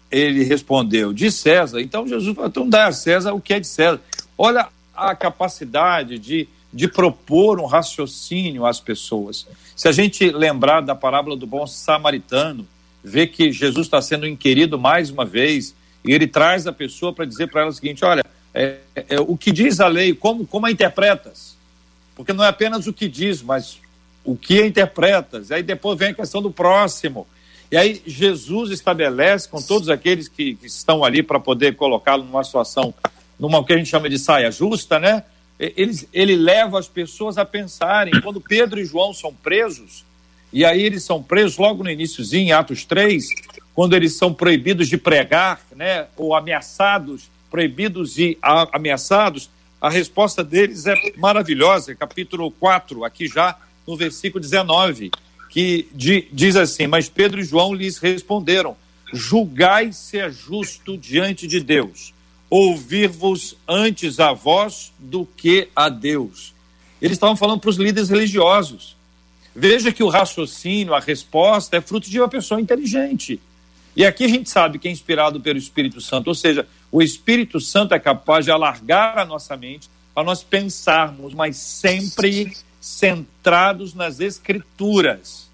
[0.09, 1.79] ele respondeu: De César.
[1.79, 4.01] Então Jesus falou: Então dá a César o que é de César.
[4.35, 9.47] Olha a capacidade de de propor um raciocínio às pessoas.
[9.75, 12.67] Se a gente lembrar da parábola do bom samaritano,
[13.03, 17.25] ver que Jesus está sendo inquirido mais uma vez, e ele traz a pessoa para
[17.25, 20.65] dizer para ela o seguinte: olha, é, é, o que diz a lei, como, como
[20.65, 21.55] a interpretas?
[22.15, 23.79] Porque não é apenas o que diz, mas
[24.23, 25.51] o que interpretas.
[25.51, 27.27] Aí depois vem a questão do próximo.
[27.71, 32.43] E aí Jesus estabelece com todos aqueles que, que estão ali para poder colocá-lo numa
[32.43, 32.93] situação,
[33.39, 35.23] numa que a gente chama de saia justa, né?
[35.61, 38.19] Ele, ele leva as pessoas a pensarem.
[38.21, 40.03] Quando Pedro e João são presos,
[40.51, 43.27] e aí eles são presos logo no iníciozinho, em Atos 3,
[43.75, 49.49] quando eles são proibidos de pregar, né, ou ameaçados, proibidos e ameaçados,
[49.79, 53.57] a resposta deles é maravilhosa, capítulo 4, aqui já
[53.87, 55.11] no versículo 19,
[55.49, 55.87] que
[56.31, 58.75] diz assim: Mas Pedro e João lhes responderam:
[59.13, 62.13] Julgai se é justo diante de Deus
[62.51, 66.53] ouvir-vos antes a vós do que a Deus.
[67.01, 68.97] Eles estavam falando para os líderes religiosos.
[69.55, 73.39] Veja que o raciocínio, a resposta é fruto de uma pessoa inteligente.
[73.95, 77.59] E aqui a gente sabe que é inspirado pelo Espírito Santo, ou seja, o Espírito
[77.61, 84.19] Santo é capaz de alargar a nossa mente para nós pensarmos, mas sempre centrados nas
[84.19, 85.49] Escrituras,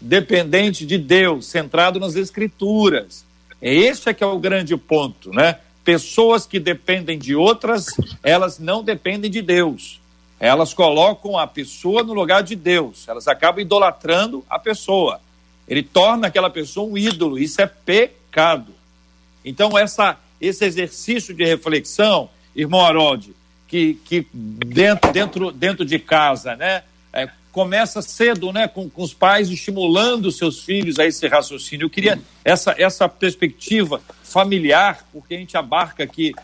[0.00, 3.24] dependente de Deus, centrado nas Escrituras.
[3.60, 5.58] Esse é que é o grande ponto, né?
[5.88, 7.86] Pessoas que dependem de outras,
[8.22, 9.98] elas não dependem de Deus.
[10.38, 13.08] Elas colocam a pessoa no lugar de Deus.
[13.08, 15.18] Elas acabam idolatrando a pessoa.
[15.66, 17.38] Ele torna aquela pessoa um ídolo.
[17.38, 18.74] Isso é pecado.
[19.42, 23.34] Então, essa, esse exercício de reflexão, irmão Harold,
[23.66, 26.82] que, que dentro, dentro, dentro de casa, né?
[27.14, 31.86] É, começa cedo, né, com, com os pais estimulando seus filhos a esse raciocínio.
[31.86, 34.02] Eu queria essa, essa perspectiva
[34.32, 36.34] familiar, porque a gente abarca aqui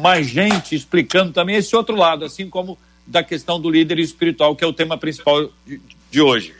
[0.00, 4.64] mais gente explicando também esse outro lado, assim como da questão do líder espiritual, que
[4.64, 5.50] é o tema principal
[6.10, 6.54] de, hoje.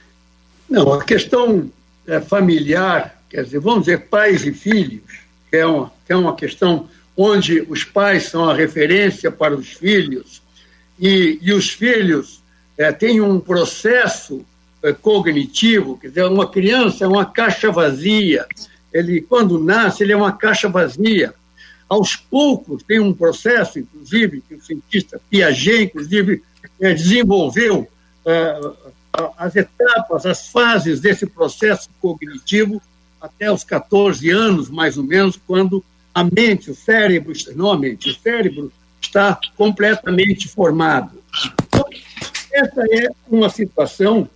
[0.68, 1.70] Não, a questão
[2.06, 5.02] é, familiar, quer dizer, vamos dizer, pais e filhos,
[5.50, 9.68] que é uma, que é uma questão onde os pais são a referência para os
[9.68, 10.42] filhos
[10.98, 12.42] e, e os filhos
[12.76, 14.44] é, têm um processo
[14.82, 18.46] é, cognitivo, quer dizer, uma criança é uma caixa vazia,
[18.92, 21.34] ele quando nasce, ele é uma caixa vazia.
[21.88, 26.42] Aos poucos, tem um processo, inclusive, que o cientista Piaget, inclusive,
[26.80, 27.88] é, desenvolveu
[28.24, 28.60] é,
[29.36, 32.80] as etapas, as fases desse processo cognitivo
[33.20, 35.84] até os 14 anos, mais ou menos, quando
[36.14, 41.22] a mente, o cérebro, não a mente, o cérebro está completamente formado.
[41.68, 41.84] Então,
[42.52, 44.28] essa é uma situação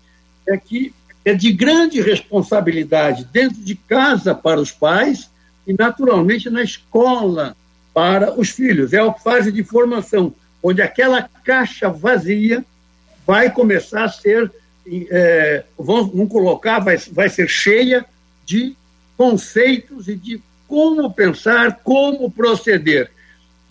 [0.46, 0.94] é que
[1.26, 5.28] é de grande responsabilidade dentro de casa para os pais
[5.66, 7.56] e, naturalmente, na escola
[7.92, 8.92] para os filhos.
[8.92, 12.64] É a fase de formação, onde aquela caixa vazia
[13.26, 14.52] vai começar a ser,
[15.10, 15.64] é,
[16.30, 18.06] colocar, vai, vai ser cheia
[18.44, 18.76] de
[19.16, 23.10] conceitos e de como pensar, como proceder.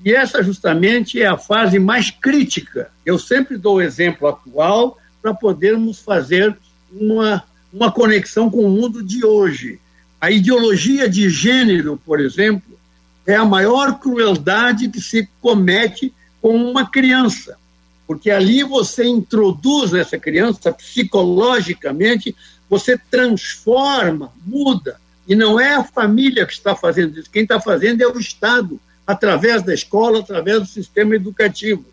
[0.04, 2.92] E essa justamente é a fase mais crítica.
[3.06, 6.58] Eu sempre dou o exemplo atual para podermos fazer
[6.92, 9.80] uma, uma conexão com o mundo de hoje.
[10.20, 12.78] A ideologia de gênero, por exemplo,
[13.26, 17.58] é a maior crueldade que se comete com uma criança,
[18.06, 22.36] porque ali você introduz essa criança psicologicamente,
[22.70, 28.02] você transforma, muda, e não é a família que está fazendo isso, quem está fazendo
[28.02, 31.86] é o Estado, através da escola, através do sistema educativo.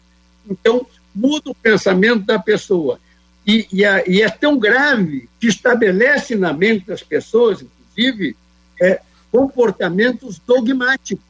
[0.48, 2.98] Então, muda o pensamento da pessoa.
[3.46, 8.36] E, e, a, e é tão grave que estabelece na mente das pessoas, inclusive,
[8.80, 11.22] é, comportamentos dogmáticos,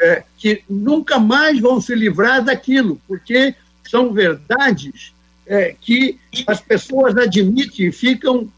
[0.00, 3.54] é, que nunca mais vão se livrar daquilo, porque
[3.88, 5.12] são verdades
[5.46, 8.50] é, que as pessoas admitem, ficam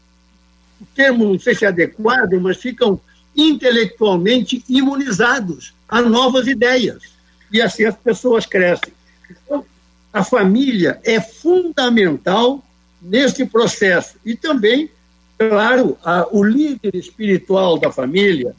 [0.79, 2.99] o termo não sei se é adequado, mas ficam
[3.35, 7.03] intelectualmente imunizados a novas ideias.
[7.51, 8.93] E assim as pessoas crescem.
[9.29, 9.65] Então,
[10.13, 12.63] a família é fundamental
[13.01, 14.17] nesse processo.
[14.25, 14.89] E também,
[15.37, 18.55] claro, a, o líder espiritual da família,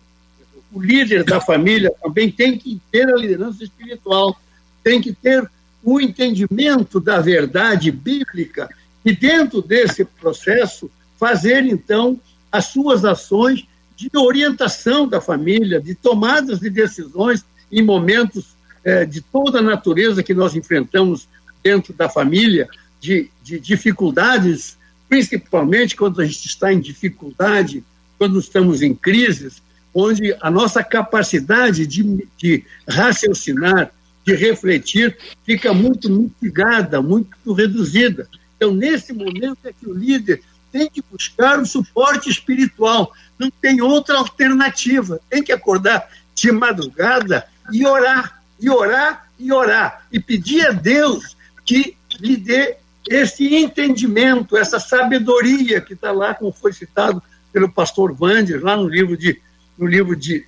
[0.72, 4.36] o líder da família também tem que ter a liderança espiritual,
[4.82, 5.48] tem que ter
[5.84, 8.68] o entendimento da verdade bíblica
[9.04, 12.18] e, dentro desse processo, fazer então
[12.50, 19.20] as suas ações de orientação da família, de tomadas de decisões em momentos eh, de
[19.20, 21.28] toda a natureza que nós enfrentamos
[21.62, 22.68] dentro da família,
[23.00, 24.76] de, de dificuldades,
[25.08, 27.84] principalmente quando a gente está em dificuldade,
[28.18, 29.62] quando estamos em crises,
[29.94, 33.92] onde a nossa capacidade de, de raciocinar,
[34.24, 38.28] de refletir, fica muito mitigada, muito reduzida.
[38.56, 40.40] Então, nesse momento é que o líder
[40.70, 45.20] tem que buscar o suporte espiritual, não tem outra alternativa.
[45.28, 51.36] Tem que acordar de madrugada e orar, e orar, e orar, e pedir a Deus
[51.64, 52.76] que lhe dê
[53.08, 58.88] esse entendimento, essa sabedoria que está lá, como foi citado pelo pastor Wander, lá no
[58.88, 59.40] livro de,
[59.76, 60.46] no livro de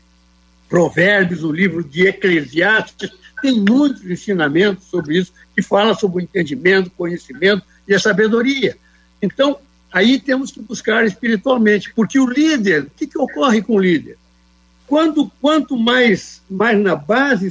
[0.68, 3.10] Provérbios, no livro de Eclesiastes,
[3.42, 8.76] tem muitos ensinamentos sobre isso, que fala sobre o entendimento, conhecimento e a sabedoria.
[9.20, 9.58] Então,
[9.94, 14.18] Aí temos que buscar espiritualmente, porque o líder, o que, que ocorre com o líder?
[14.88, 17.48] Quando, quanto mais, mais na, base,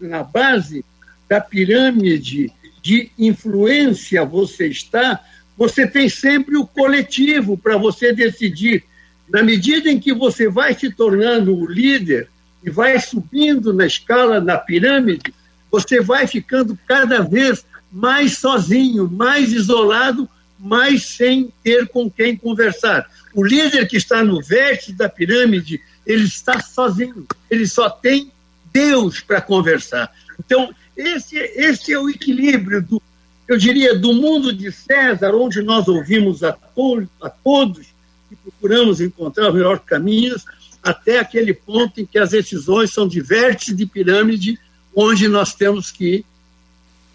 [0.00, 0.84] na base
[1.28, 2.52] da pirâmide
[2.86, 5.20] de influência você está,
[5.58, 8.84] você tem sempre o coletivo para você decidir.
[9.28, 12.28] Na medida em que você vai se tornando o líder
[12.62, 15.34] e vai subindo na escala, na pirâmide,
[15.68, 23.10] você vai ficando cada vez mais sozinho, mais isolado, mas sem ter com quem conversar.
[23.34, 28.30] O líder que está no vértice da pirâmide, ele está sozinho, ele só tem
[28.72, 30.08] Deus para conversar.
[30.38, 33.02] Então, esse, esse é o equilíbrio do,
[33.46, 37.86] eu diria, do mundo de César, onde nós ouvimos a, to a todos
[38.30, 40.44] e procuramos encontrar os melhores caminhos,
[40.82, 44.58] até aquele ponto em que as decisões são de vértice de pirâmide,
[44.94, 46.24] onde nós temos que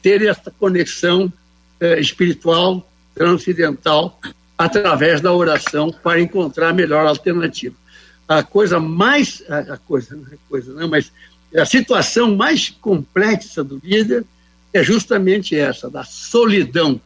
[0.02, 1.32] ter essa conexão
[1.80, 4.20] eh, espiritual transcendental
[4.58, 7.76] através da oração para encontrar a melhor alternativa.
[8.40, 11.12] A coisa mais, a coisa, não é coisa, não, mas
[11.56, 14.24] a situação mais complexa do líder
[14.74, 17.00] é justamente essa, da solidão.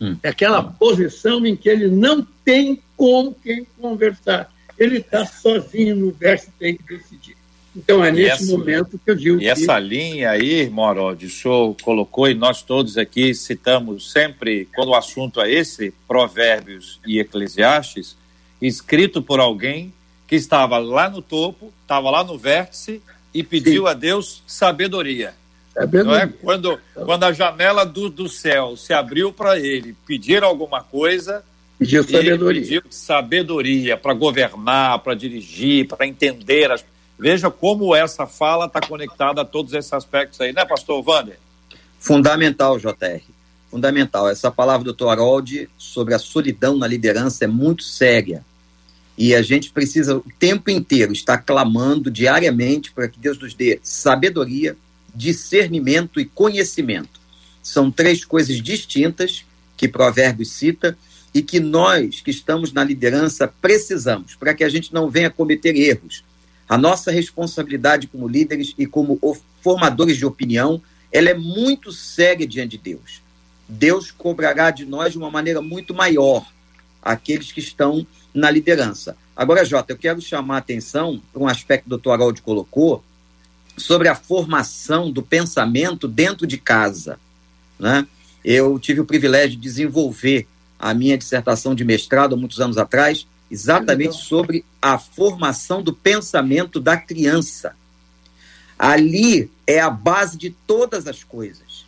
[0.00, 0.16] Hum.
[0.22, 4.50] É aquela posição em que ele não tem com quem conversar.
[4.78, 7.36] Ele está sozinho no verso tem que decidir.
[7.74, 9.36] Então é nesse essa, momento que eu digo.
[9.36, 9.48] E que...
[9.48, 14.94] essa linha aí, Morod, o senhor colocou e nós todos aqui citamos sempre, quando o
[14.94, 18.16] assunto é esse, Provérbios e Eclesiastes,
[18.62, 19.92] escrito por alguém
[20.26, 23.00] que estava lá no topo, estava lá no vértice
[23.32, 23.88] e pediu Sim.
[23.88, 25.34] a Deus sabedoria.
[25.72, 26.04] sabedoria.
[26.04, 26.26] Não é?
[26.26, 31.44] quando, quando a janela do, do céu se abriu para ele pedir alguma coisa,
[31.78, 36.84] pediu sabedoria, pediu sabedoria para governar, para dirigir, para entender as
[37.18, 41.38] Veja como essa fala está conectada a todos esses aspectos aí, né, pastor Wander?
[41.98, 43.22] Fundamental, JR.
[43.70, 44.28] Fundamental.
[44.28, 45.08] Essa palavra do Dr.
[45.08, 48.44] Harold sobre a solidão na liderança é muito séria.
[49.16, 53.80] E a gente precisa o tempo inteiro estar clamando diariamente para que Deus nos dê
[53.82, 54.76] sabedoria,
[55.14, 57.18] discernimento e conhecimento.
[57.62, 59.44] São três coisas distintas
[59.76, 60.96] que Provérbios cita
[61.32, 65.76] e que nós que estamos na liderança precisamos para que a gente não venha cometer
[65.76, 66.24] erros
[66.66, 69.20] A nossa responsabilidade como líderes e como
[69.60, 70.80] formadores de opinião,
[71.12, 73.22] ela é muito séria diante de Deus.
[73.68, 76.46] Deus cobrará de nós de uma maneira muito maior
[77.06, 79.16] aqueles que estão na liderança.
[79.34, 83.02] Agora, Jota, eu quero chamar a atenção para um aspecto que o doutor Haroldo colocou
[83.76, 87.18] sobre a formação do pensamento dentro de casa.
[87.78, 88.06] Né?
[88.44, 90.46] Eu tive o privilégio de desenvolver
[90.78, 96.80] a minha dissertação de mestrado há muitos anos atrás, exatamente sobre a formação do pensamento
[96.80, 97.74] da criança.
[98.78, 101.86] Ali é a base de todas as coisas.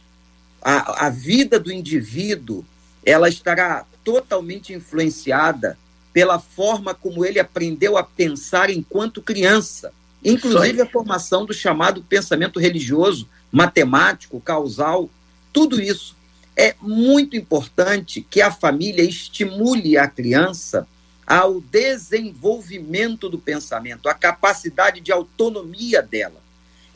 [0.63, 2.65] A, a vida do indivíduo
[3.05, 5.79] ela estará totalmente influenciada
[6.15, 9.93] pela forma como ele aprendeu a pensar enquanto criança,
[10.25, 15.11] inclusive a formação do chamado pensamento religioso, matemático, causal,
[15.53, 16.17] tudo isso.
[16.57, 20.89] É muito importante que a família estimule a criança
[21.27, 26.41] ao desenvolvimento do pensamento, a capacidade de autonomia dela.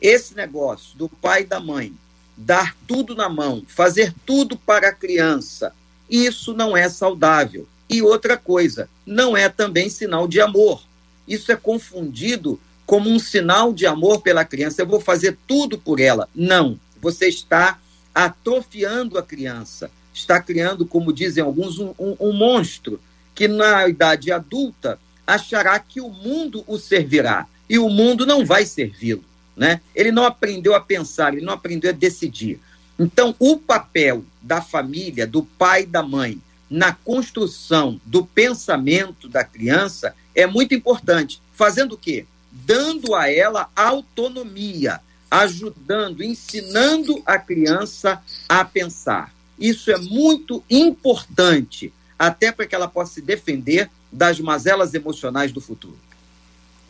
[0.01, 1.93] Esse negócio do pai e da mãe
[2.35, 5.75] dar tudo na mão, fazer tudo para a criança,
[6.13, 7.67] isso não é saudável.
[7.89, 10.83] E outra coisa, não é também sinal de amor.
[11.27, 14.81] Isso é confundido como um sinal de amor pela criança.
[14.81, 16.29] Eu vou fazer tudo por ela.
[16.35, 16.79] Não.
[17.01, 17.79] Você está
[18.13, 19.89] atrofiando a criança.
[20.13, 23.01] Está criando, como dizem alguns, um, um, um monstro
[23.33, 27.47] que na idade adulta achará que o mundo o servirá.
[27.67, 29.23] E o mundo não vai servi-lo.
[29.57, 29.81] Né?
[29.95, 32.59] Ele não aprendeu a pensar, ele não aprendeu a decidir.
[32.97, 36.39] Então, o papel da família, do pai e da mãe,
[36.69, 41.41] na construção do pensamento da criança é muito importante.
[41.53, 42.25] Fazendo o quê?
[42.51, 49.33] Dando a ela autonomia, ajudando, ensinando a criança a pensar.
[49.59, 55.61] Isso é muito importante, até para que ela possa se defender das mazelas emocionais do
[55.61, 55.97] futuro.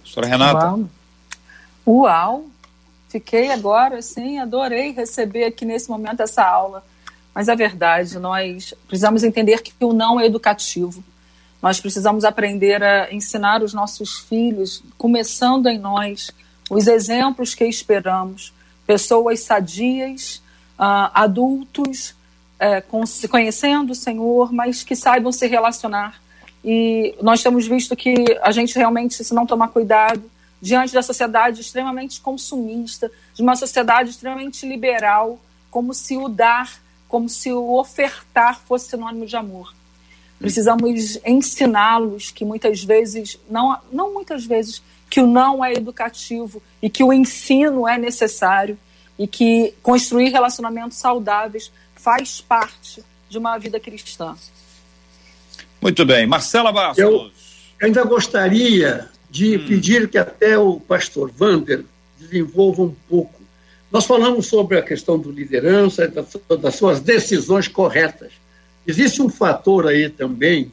[0.01, 0.65] Professora Renata.
[0.65, 0.89] Uau.
[1.85, 2.49] Uau!
[3.13, 6.83] Fiquei agora, assim, adorei receber aqui nesse momento essa aula
[7.33, 11.03] mas é verdade, nós precisamos entender que o não é educativo.
[11.61, 16.29] Nós precisamos aprender a ensinar os nossos filhos, começando em nós,
[16.69, 18.53] os exemplos que esperamos,
[18.85, 20.43] pessoas sadias,
[20.77, 22.13] uh, adultos,
[22.59, 26.21] uh, conhecendo o Senhor, mas que saibam se relacionar.
[26.63, 30.23] E nós temos visto que a gente realmente, se não tomar cuidado,
[30.63, 35.37] diante da sociedade extremamente consumista, de uma sociedade extremamente liberal,
[35.69, 39.71] como se o dar como se o ofertar fosse sinônimo de amor.
[40.39, 46.89] Precisamos ensiná-los que muitas vezes, não, não muitas vezes, que o não é educativo e
[46.89, 48.79] que o ensino é necessário
[49.19, 54.35] e que construir relacionamentos saudáveis faz parte de uma vida cristã.
[55.79, 56.25] Muito bem.
[56.25, 56.97] Marcela Bastos.
[56.97, 57.29] Eu
[57.79, 59.65] ainda gostaria de hum.
[59.67, 61.83] pedir que até o pastor Vander
[62.19, 63.43] desenvolva um pouco
[63.93, 66.11] nós falamos sobre a questão do liderança,
[66.59, 68.31] das suas decisões corretas.
[68.87, 70.71] Existe um fator aí também,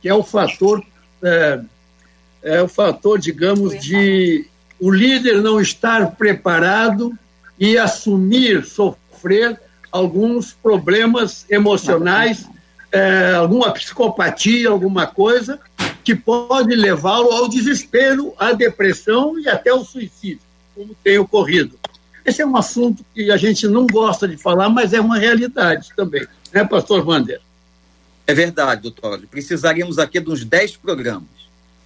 [0.00, 0.80] que é o fator,
[1.20, 1.60] é,
[2.44, 4.46] é o fator, digamos, de
[4.78, 7.12] o líder não estar preparado
[7.58, 12.48] e assumir, sofrer alguns problemas emocionais,
[12.92, 15.58] é, alguma psicopatia, alguma coisa,
[16.04, 20.40] que pode levá-lo ao desespero, à depressão e até ao suicídio,
[20.74, 21.78] como tem ocorrido.
[22.24, 25.90] Esse é um assunto que a gente não gosta de falar, mas é uma realidade
[25.96, 27.40] também, né, pastor Wander?
[28.26, 29.20] É verdade, doutor.
[29.30, 31.28] Precisaríamos aqui de uns 10 programas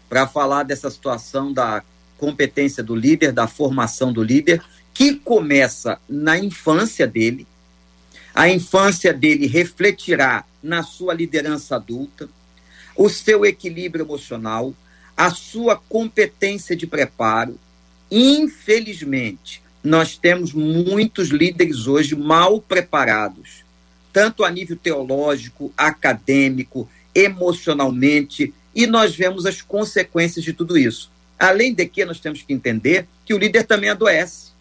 [0.09, 1.83] para falar dessa situação da
[2.19, 4.63] competência do líder, da formação do líder,
[4.93, 7.47] que começa na infância dele.
[8.35, 12.29] A infância dele refletirá na sua liderança adulta,
[12.97, 14.75] o seu equilíbrio emocional,
[15.17, 17.59] a sua competência de preparo.
[18.11, 23.65] Infelizmente, nós temos muitos líderes hoje mal preparados,
[24.13, 31.11] tanto a nível teológico, acadêmico, emocionalmente, e nós vemos as consequências de tudo isso.
[31.39, 34.53] Além de que nós temos que entender que o líder também adoece.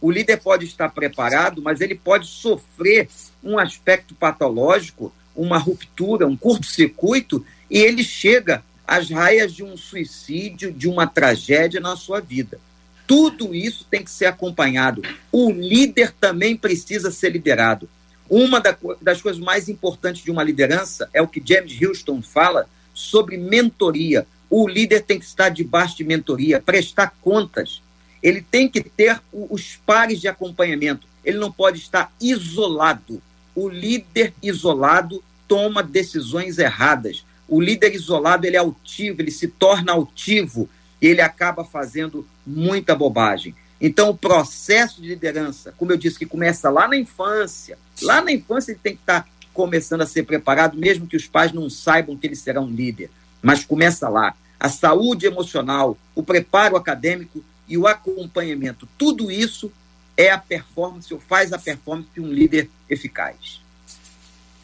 [0.00, 3.08] O líder pode estar preparado, mas ele pode sofrer
[3.42, 10.70] um aspecto patológico, uma ruptura, um curto-circuito, e ele chega às raias de um suicídio,
[10.70, 12.60] de uma tragédia na sua vida.
[13.06, 15.00] Tudo isso tem que ser acompanhado.
[15.32, 17.88] O líder também precisa ser liderado.
[18.28, 18.62] Uma
[19.00, 24.26] das coisas mais importantes de uma liderança é o que James Houston fala sobre mentoria.
[24.50, 27.82] O líder tem que estar debaixo de mentoria, prestar contas.
[28.22, 31.06] Ele tem que ter os pares de acompanhamento.
[31.24, 33.22] Ele não pode estar isolado.
[33.54, 37.24] O líder isolado toma decisões erradas.
[37.52, 40.68] O líder isolado ele é altivo, ele se torna altivo
[41.02, 43.54] ele acaba fazendo muita bobagem.
[43.80, 48.30] Então, o processo de liderança, como eu disse, que começa lá na infância, lá na
[48.30, 52.16] infância ele tem que estar começando a ser preparado, mesmo que os pais não saibam
[52.16, 53.10] que ele será um líder.
[53.42, 54.34] Mas começa lá.
[54.60, 58.88] A saúde emocional, o preparo acadêmico e o acompanhamento.
[58.96, 59.72] Tudo isso
[60.16, 63.60] é a performance, ou faz a performance de um líder eficaz.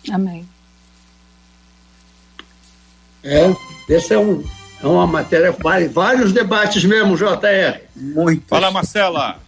[0.08, 0.48] Amém.
[3.22, 3.54] É,
[3.88, 4.44] esse é um,
[4.82, 7.80] é uma matéria, vale vários debates mesmo, JR.
[7.96, 8.44] Muito.
[8.48, 9.40] Fala, Marcela.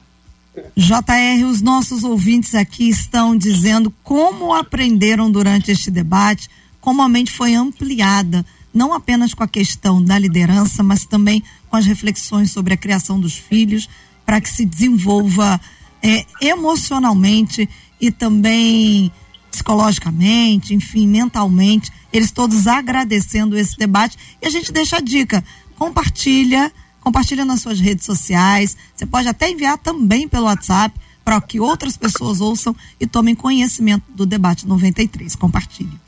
[0.77, 6.49] JR, os nossos ouvintes aqui estão dizendo como aprenderam durante este debate,
[6.81, 8.45] como a mente foi ampliada,
[8.75, 13.21] não apenas com a questão da liderança, mas também com as reflexões sobre a criação
[13.21, 13.89] dos filhos,
[14.27, 15.61] para que se desenvolva
[16.03, 17.69] é, emocionalmente
[18.01, 19.13] e também
[19.51, 24.17] psicologicamente, enfim, mentalmente, eles todos agradecendo esse debate.
[24.41, 25.45] E a gente deixa a dica:
[25.77, 28.77] compartilha, compartilha nas suas redes sociais.
[28.95, 34.05] Você pode até enviar também pelo WhatsApp para que outras pessoas ouçam e tomem conhecimento
[34.09, 35.37] do debate 93.
[35.37, 35.99] Compartilhe.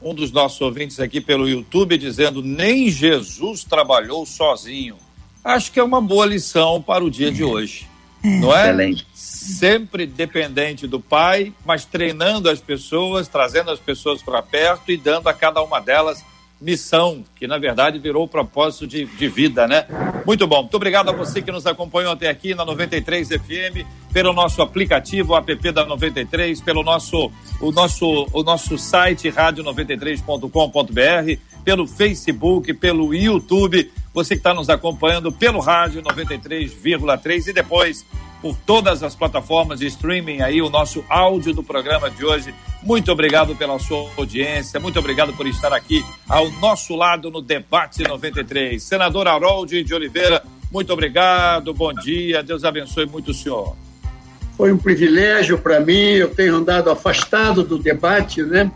[0.00, 4.96] Um dos nossos ouvintes aqui pelo YouTube dizendo: nem Jesus trabalhou sozinho.
[5.42, 7.30] Acho que é uma boa lição para o dia é.
[7.30, 7.86] de hoje.
[8.24, 8.70] Não é?
[8.70, 9.06] Excelente
[9.44, 15.28] sempre dependente do pai, mas treinando as pessoas, trazendo as pessoas para perto e dando
[15.28, 16.24] a cada uma delas
[16.60, 19.86] missão, que na verdade virou propósito de, de vida, né?
[20.24, 20.62] Muito bom.
[20.62, 25.34] Muito obrigado a você que nos acompanhou até aqui na 93 FM, pelo nosso aplicativo,
[25.34, 33.14] o app da 93, pelo nosso, o nosso, o nosso site rádio93.com.br, pelo Facebook, pelo
[33.14, 38.06] YouTube, você que está nos acompanhando pelo rádio 93,3 e depois
[38.40, 42.54] por todas as plataformas de streaming aí o nosso áudio do programa de hoje.
[42.82, 48.04] Muito obrigado pela sua audiência, muito obrigado por estar aqui ao nosso lado no Debate
[48.04, 48.80] 93.
[48.80, 53.74] Senador Harold de Oliveira, muito obrigado, bom dia, Deus abençoe muito o senhor.
[54.56, 58.70] Foi um privilégio para mim, eu tenho andado afastado do debate, né?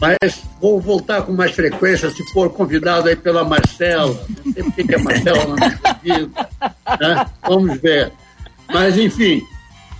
[0.00, 4.18] Mas vou voltar com mais frequência se for convidado aí pela Marcela.
[4.44, 6.48] Não sei porque é Marcela na minha vida.
[6.98, 7.26] Né?
[7.46, 8.10] Vamos ver.
[8.72, 9.42] Mas, enfim,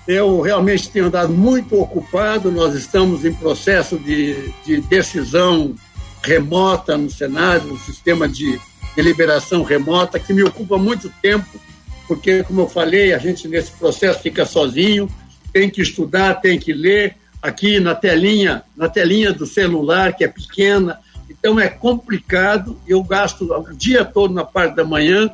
[0.08, 5.74] eu realmente tenho andado muito ocupado, nós estamos em processo de, de decisão
[6.22, 8.58] remota no Senado, no sistema de
[8.96, 11.60] deliberação remota, que me ocupa muito tempo,
[12.08, 15.08] porque, como eu falei, a gente nesse processo fica sozinho,
[15.52, 20.28] tem que estudar, tem que ler, aqui na telinha, na telinha do celular, que é
[20.28, 25.30] pequena, então é complicado, eu gasto o dia todo na parte da manhã,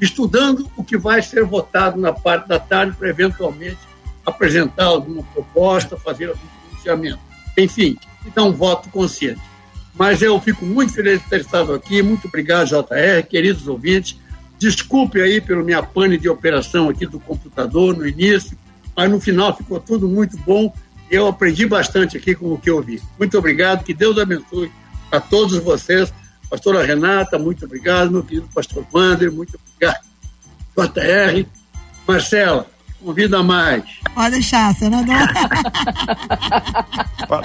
[0.00, 3.78] estudando o que vai ser votado na parte da tarde para eventualmente
[4.24, 7.18] apresentar alguma proposta, fazer algum pronunciamento.
[7.56, 9.40] Enfim, então um voto consciente.
[9.94, 12.02] Mas eu fico muito feliz de ter estado aqui.
[12.02, 14.16] Muito obrigado, JR, queridos ouvintes.
[14.58, 18.56] Desculpe aí pelo minha pane de operação aqui do computador no início,
[18.96, 20.72] mas no final ficou tudo muito bom.
[21.10, 23.02] Eu aprendi bastante aqui com o que eu vi.
[23.18, 24.70] Muito obrigado, que Deus abençoe
[25.10, 26.12] a todos vocês.
[26.50, 28.10] Pastora Renata, muito obrigado.
[28.10, 30.04] Meu querido pastor Wander, muito obrigado.
[30.76, 31.46] JR.
[32.06, 32.66] Marcela,
[33.02, 33.84] convida mais.
[34.14, 35.14] Pode deixar, senador.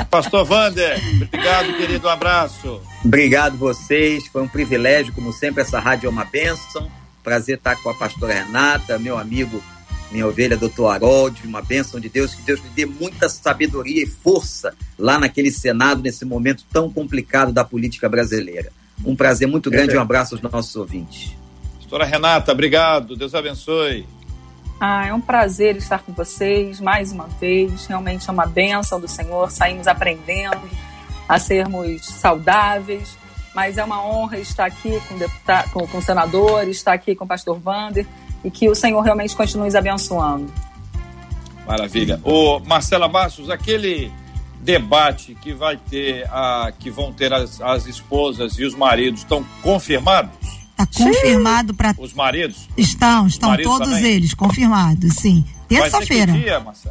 [0.09, 2.07] Pastor Wander, obrigado, querido.
[2.07, 2.81] Um abraço.
[3.03, 4.25] Obrigado vocês.
[4.27, 6.89] Foi um privilégio, como sempre, essa rádio é uma bênção.
[7.21, 9.61] Prazer estar com a pastora Renata, meu amigo,
[10.13, 14.05] minha ovelha, doutor Harold, uma bênção de Deus, que Deus lhe dê muita sabedoria e
[14.05, 18.71] força lá naquele Senado, nesse momento tão complicado da política brasileira.
[19.03, 21.35] Um prazer muito grande e um abraço aos nossos ouvintes.
[21.79, 23.15] Doutora Renata, obrigado.
[23.15, 24.07] Deus abençoe.
[24.79, 27.87] Ah, é um prazer estar com vocês mais uma vez.
[27.87, 29.51] Realmente é uma bênção do Senhor.
[29.51, 30.69] Saímos aprendendo
[31.27, 33.17] a sermos saudáveis.
[33.55, 37.25] Mas é uma honra estar aqui com, deputado, com, com o senador, estar aqui com
[37.25, 38.05] o pastor Vander
[38.43, 40.51] e que o Senhor realmente continue nos abençoando.
[41.65, 42.19] Maravilha.
[42.23, 44.11] O Marcela Bastos, aquele
[44.61, 49.45] debate que vai ter a, que vão ter as, as esposas e os maridos estão
[49.61, 50.31] confirmados?
[50.71, 52.67] Está confirmado para os maridos.
[52.75, 54.13] Estão, estão maridos todos também?
[54.13, 55.45] eles confirmados, sim.
[55.67, 56.33] Terça-feira.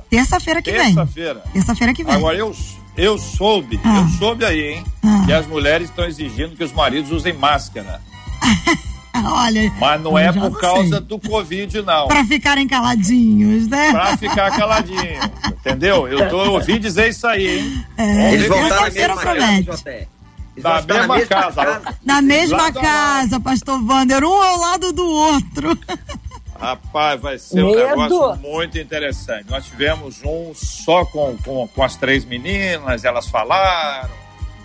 [0.08, 0.94] Terça-feira que Terça vem.
[0.94, 1.42] Terça-feira.
[1.52, 2.14] Terça-feira que vem.
[2.14, 2.54] Agora eu
[2.96, 3.98] eu soube, ah.
[3.98, 5.22] eu soube aí, hein, ah.
[5.24, 8.00] que as mulheres estão exigindo que os maridos usem máscara.
[9.24, 9.72] Olha.
[9.78, 11.00] Mas não é por causa sei.
[11.00, 12.08] do Covid, não.
[12.08, 13.92] Para ficarem caladinhos, né?
[13.92, 15.20] Para ficar caladinho.
[15.48, 16.08] entendeu?
[16.08, 17.84] Eu tô ouvi dizer isso aí, hein?
[17.96, 20.06] É, Eles voltaram na mesma casa,
[20.56, 21.64] na mesma, mesma casa.
[21.64, 21.98] casa.
[22.04, 25.78] Na mesma casa, pastor Wander, um ao lado do outro.
[26.62, 27.70] Rapaz, vai ser Medo.
[27.70, 29.50] um negócio muito interessante.
[29.50, 34.10] Nós tivemos um só com, com, com as três meninas, elas falaram,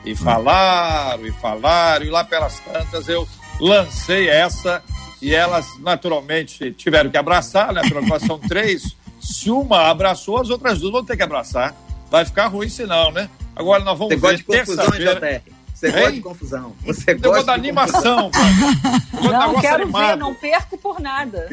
[0.05, 3.27] e falaram, e falaram, e lá pelas tantas eu
[3.59, 4.83] lancei essa
[5.21, 7.81] e elas naturalmente tiveram que abraçar, né?
[7.87, 8.95] Pela são três.
[9.19, 11.75] Se uma abraçou, as outras duas vão ter que abraçar.
[12.09, 13.29] Vai ficar ruim senão, né?
[13.55, 15.43] Agora nós vamos Você ver terça-feira.
[15.77, 16.75] Você gosta de confusão.
[16.85, 18.31] Você eu gosta da animação.
[19.13, 20.07] Não quero animado.
[20.09, 21.47] ver, não perco por nada.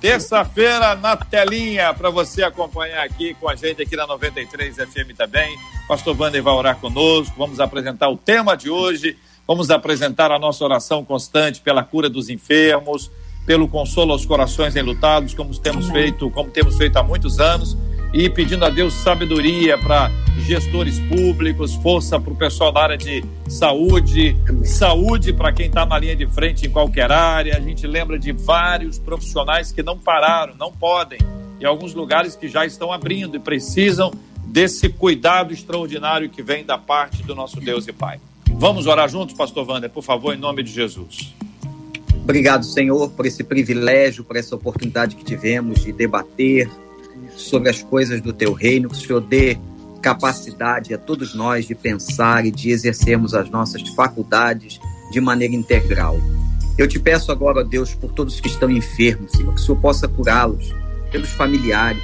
[0.00, 5.56] Terça-feira na telinha para você acompanhar aqui com a gente aqui na 93 FM também.
[5.88, 7.34] Pastor Wander vai orar conosco.
[7.36, 9.16] Vamos apresentar o tema de hoje.
[9.52, 13.10] Vamos apresentar a nossa oração constante pela cura dos enfermos,
[13.44, 16.04] pelo consolo aos corações enlutados, como temos Amém.
[16.04, 17.76] feito, como temos feito há muitos anos
[18.14, 23.22] e pedindo a Deus sabedoria para gestores públicos, força para o pessoal da área de
[23.46, 24.64] saúde, Amém.
[24.64, 27.54] saúde para quem está na linha de frente em qualquer área.
[27.54, 31.18] A gente lembra de vários profissionais que não pararam, não podem,
[31.60, 34.12] e alguns lugares que já estão abrindo e precisam
[34.46, 38.18] desse cuidado extraordinário que vem da parte do nosso Deus e Pai.
[38.54, 41.34] Vamos orar juntos, Pastor Wander, por favor, em nome de Jesus.
[42.22, 46.70] Obrigado, Senhor, por esse privilégio, por essa oportunidade que tivemos de debater,
[47.36, 49.58] sobre as coisas do teu reino, que o Senhor dê
[50.00, 54.80] capacidade a todos nós de pensar e de exercermos as nossas faculdades
[55.10, 56.18] de maneira integral.
[56.76, 60.08] Eu te peço agora, Deus, por todos que estão enfermos, Senhor, que o Senhor possa
[60.08, 60.74] curá-los,
[61.10, 62.02] pelos familiares.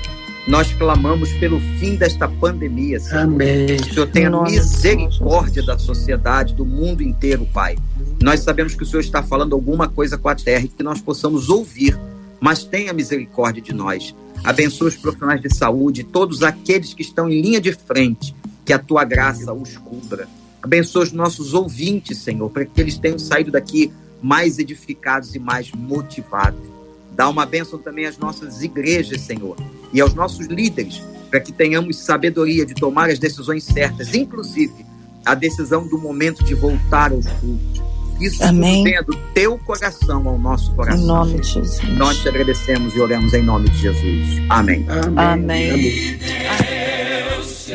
[0.49, 3.25] Nós clamamos pelo fim desta pandemia, Senhor.
[3.25, 3.67] Amém.
[3.67, 7.77] Que o Senhor tenha misericórdia da sociedade, do mundo inteiro, Pai.
[8.23, 11.03] Nós sabemos que o Senhor está falando alguma coisa com a terra e que nós
[11.03, 11.99] possamos ouvir,
[12.41, 14.15] mas tenha misericórdia de nós.
[14.43, 18.35] Abençoa os profissionais de saúde, todos aqueles que estão em linha de frente,
[18.65, 20.27] que a tua graça os cubra.
[20.63, 23.93] Abençoa os nossos ouvintes, Senhor, para que eles tenham saído daqui
[24.23, 26.78] mais edificados e mais motivados.
[27.19, 29.57] Dá uma bênção também às nossas igrejas, Senhor,
[29.93, 34.87] e aos nossos líderes, para que tenhamos sabedoria de tomar as decisões certas, inclusive
[35.27, 37.89] a decisão do momento de voltar aos cultos
[38.21, 38.83] isso Amém.
[38.83, 41.01] venha do teu coração ao nosso coração.
[41.01, 41.97] Em nome de Jesus.
[41.97, 44.43] Nós te agradecemos e oramos em nome de Jesus.
[44.49, 44.85] Amém.
[44.89, 45.15] Amém.
[45.17, 45.71] Amém.
[45.71, 46.19] Amém.
[46.19, 47.75] Deus te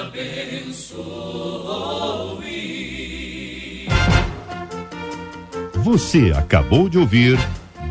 [0.00, 0.94] abençoe.
[5.74, 7.38] Você acabou de ouvir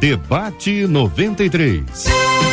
[0.04, 2.53] Debate 93.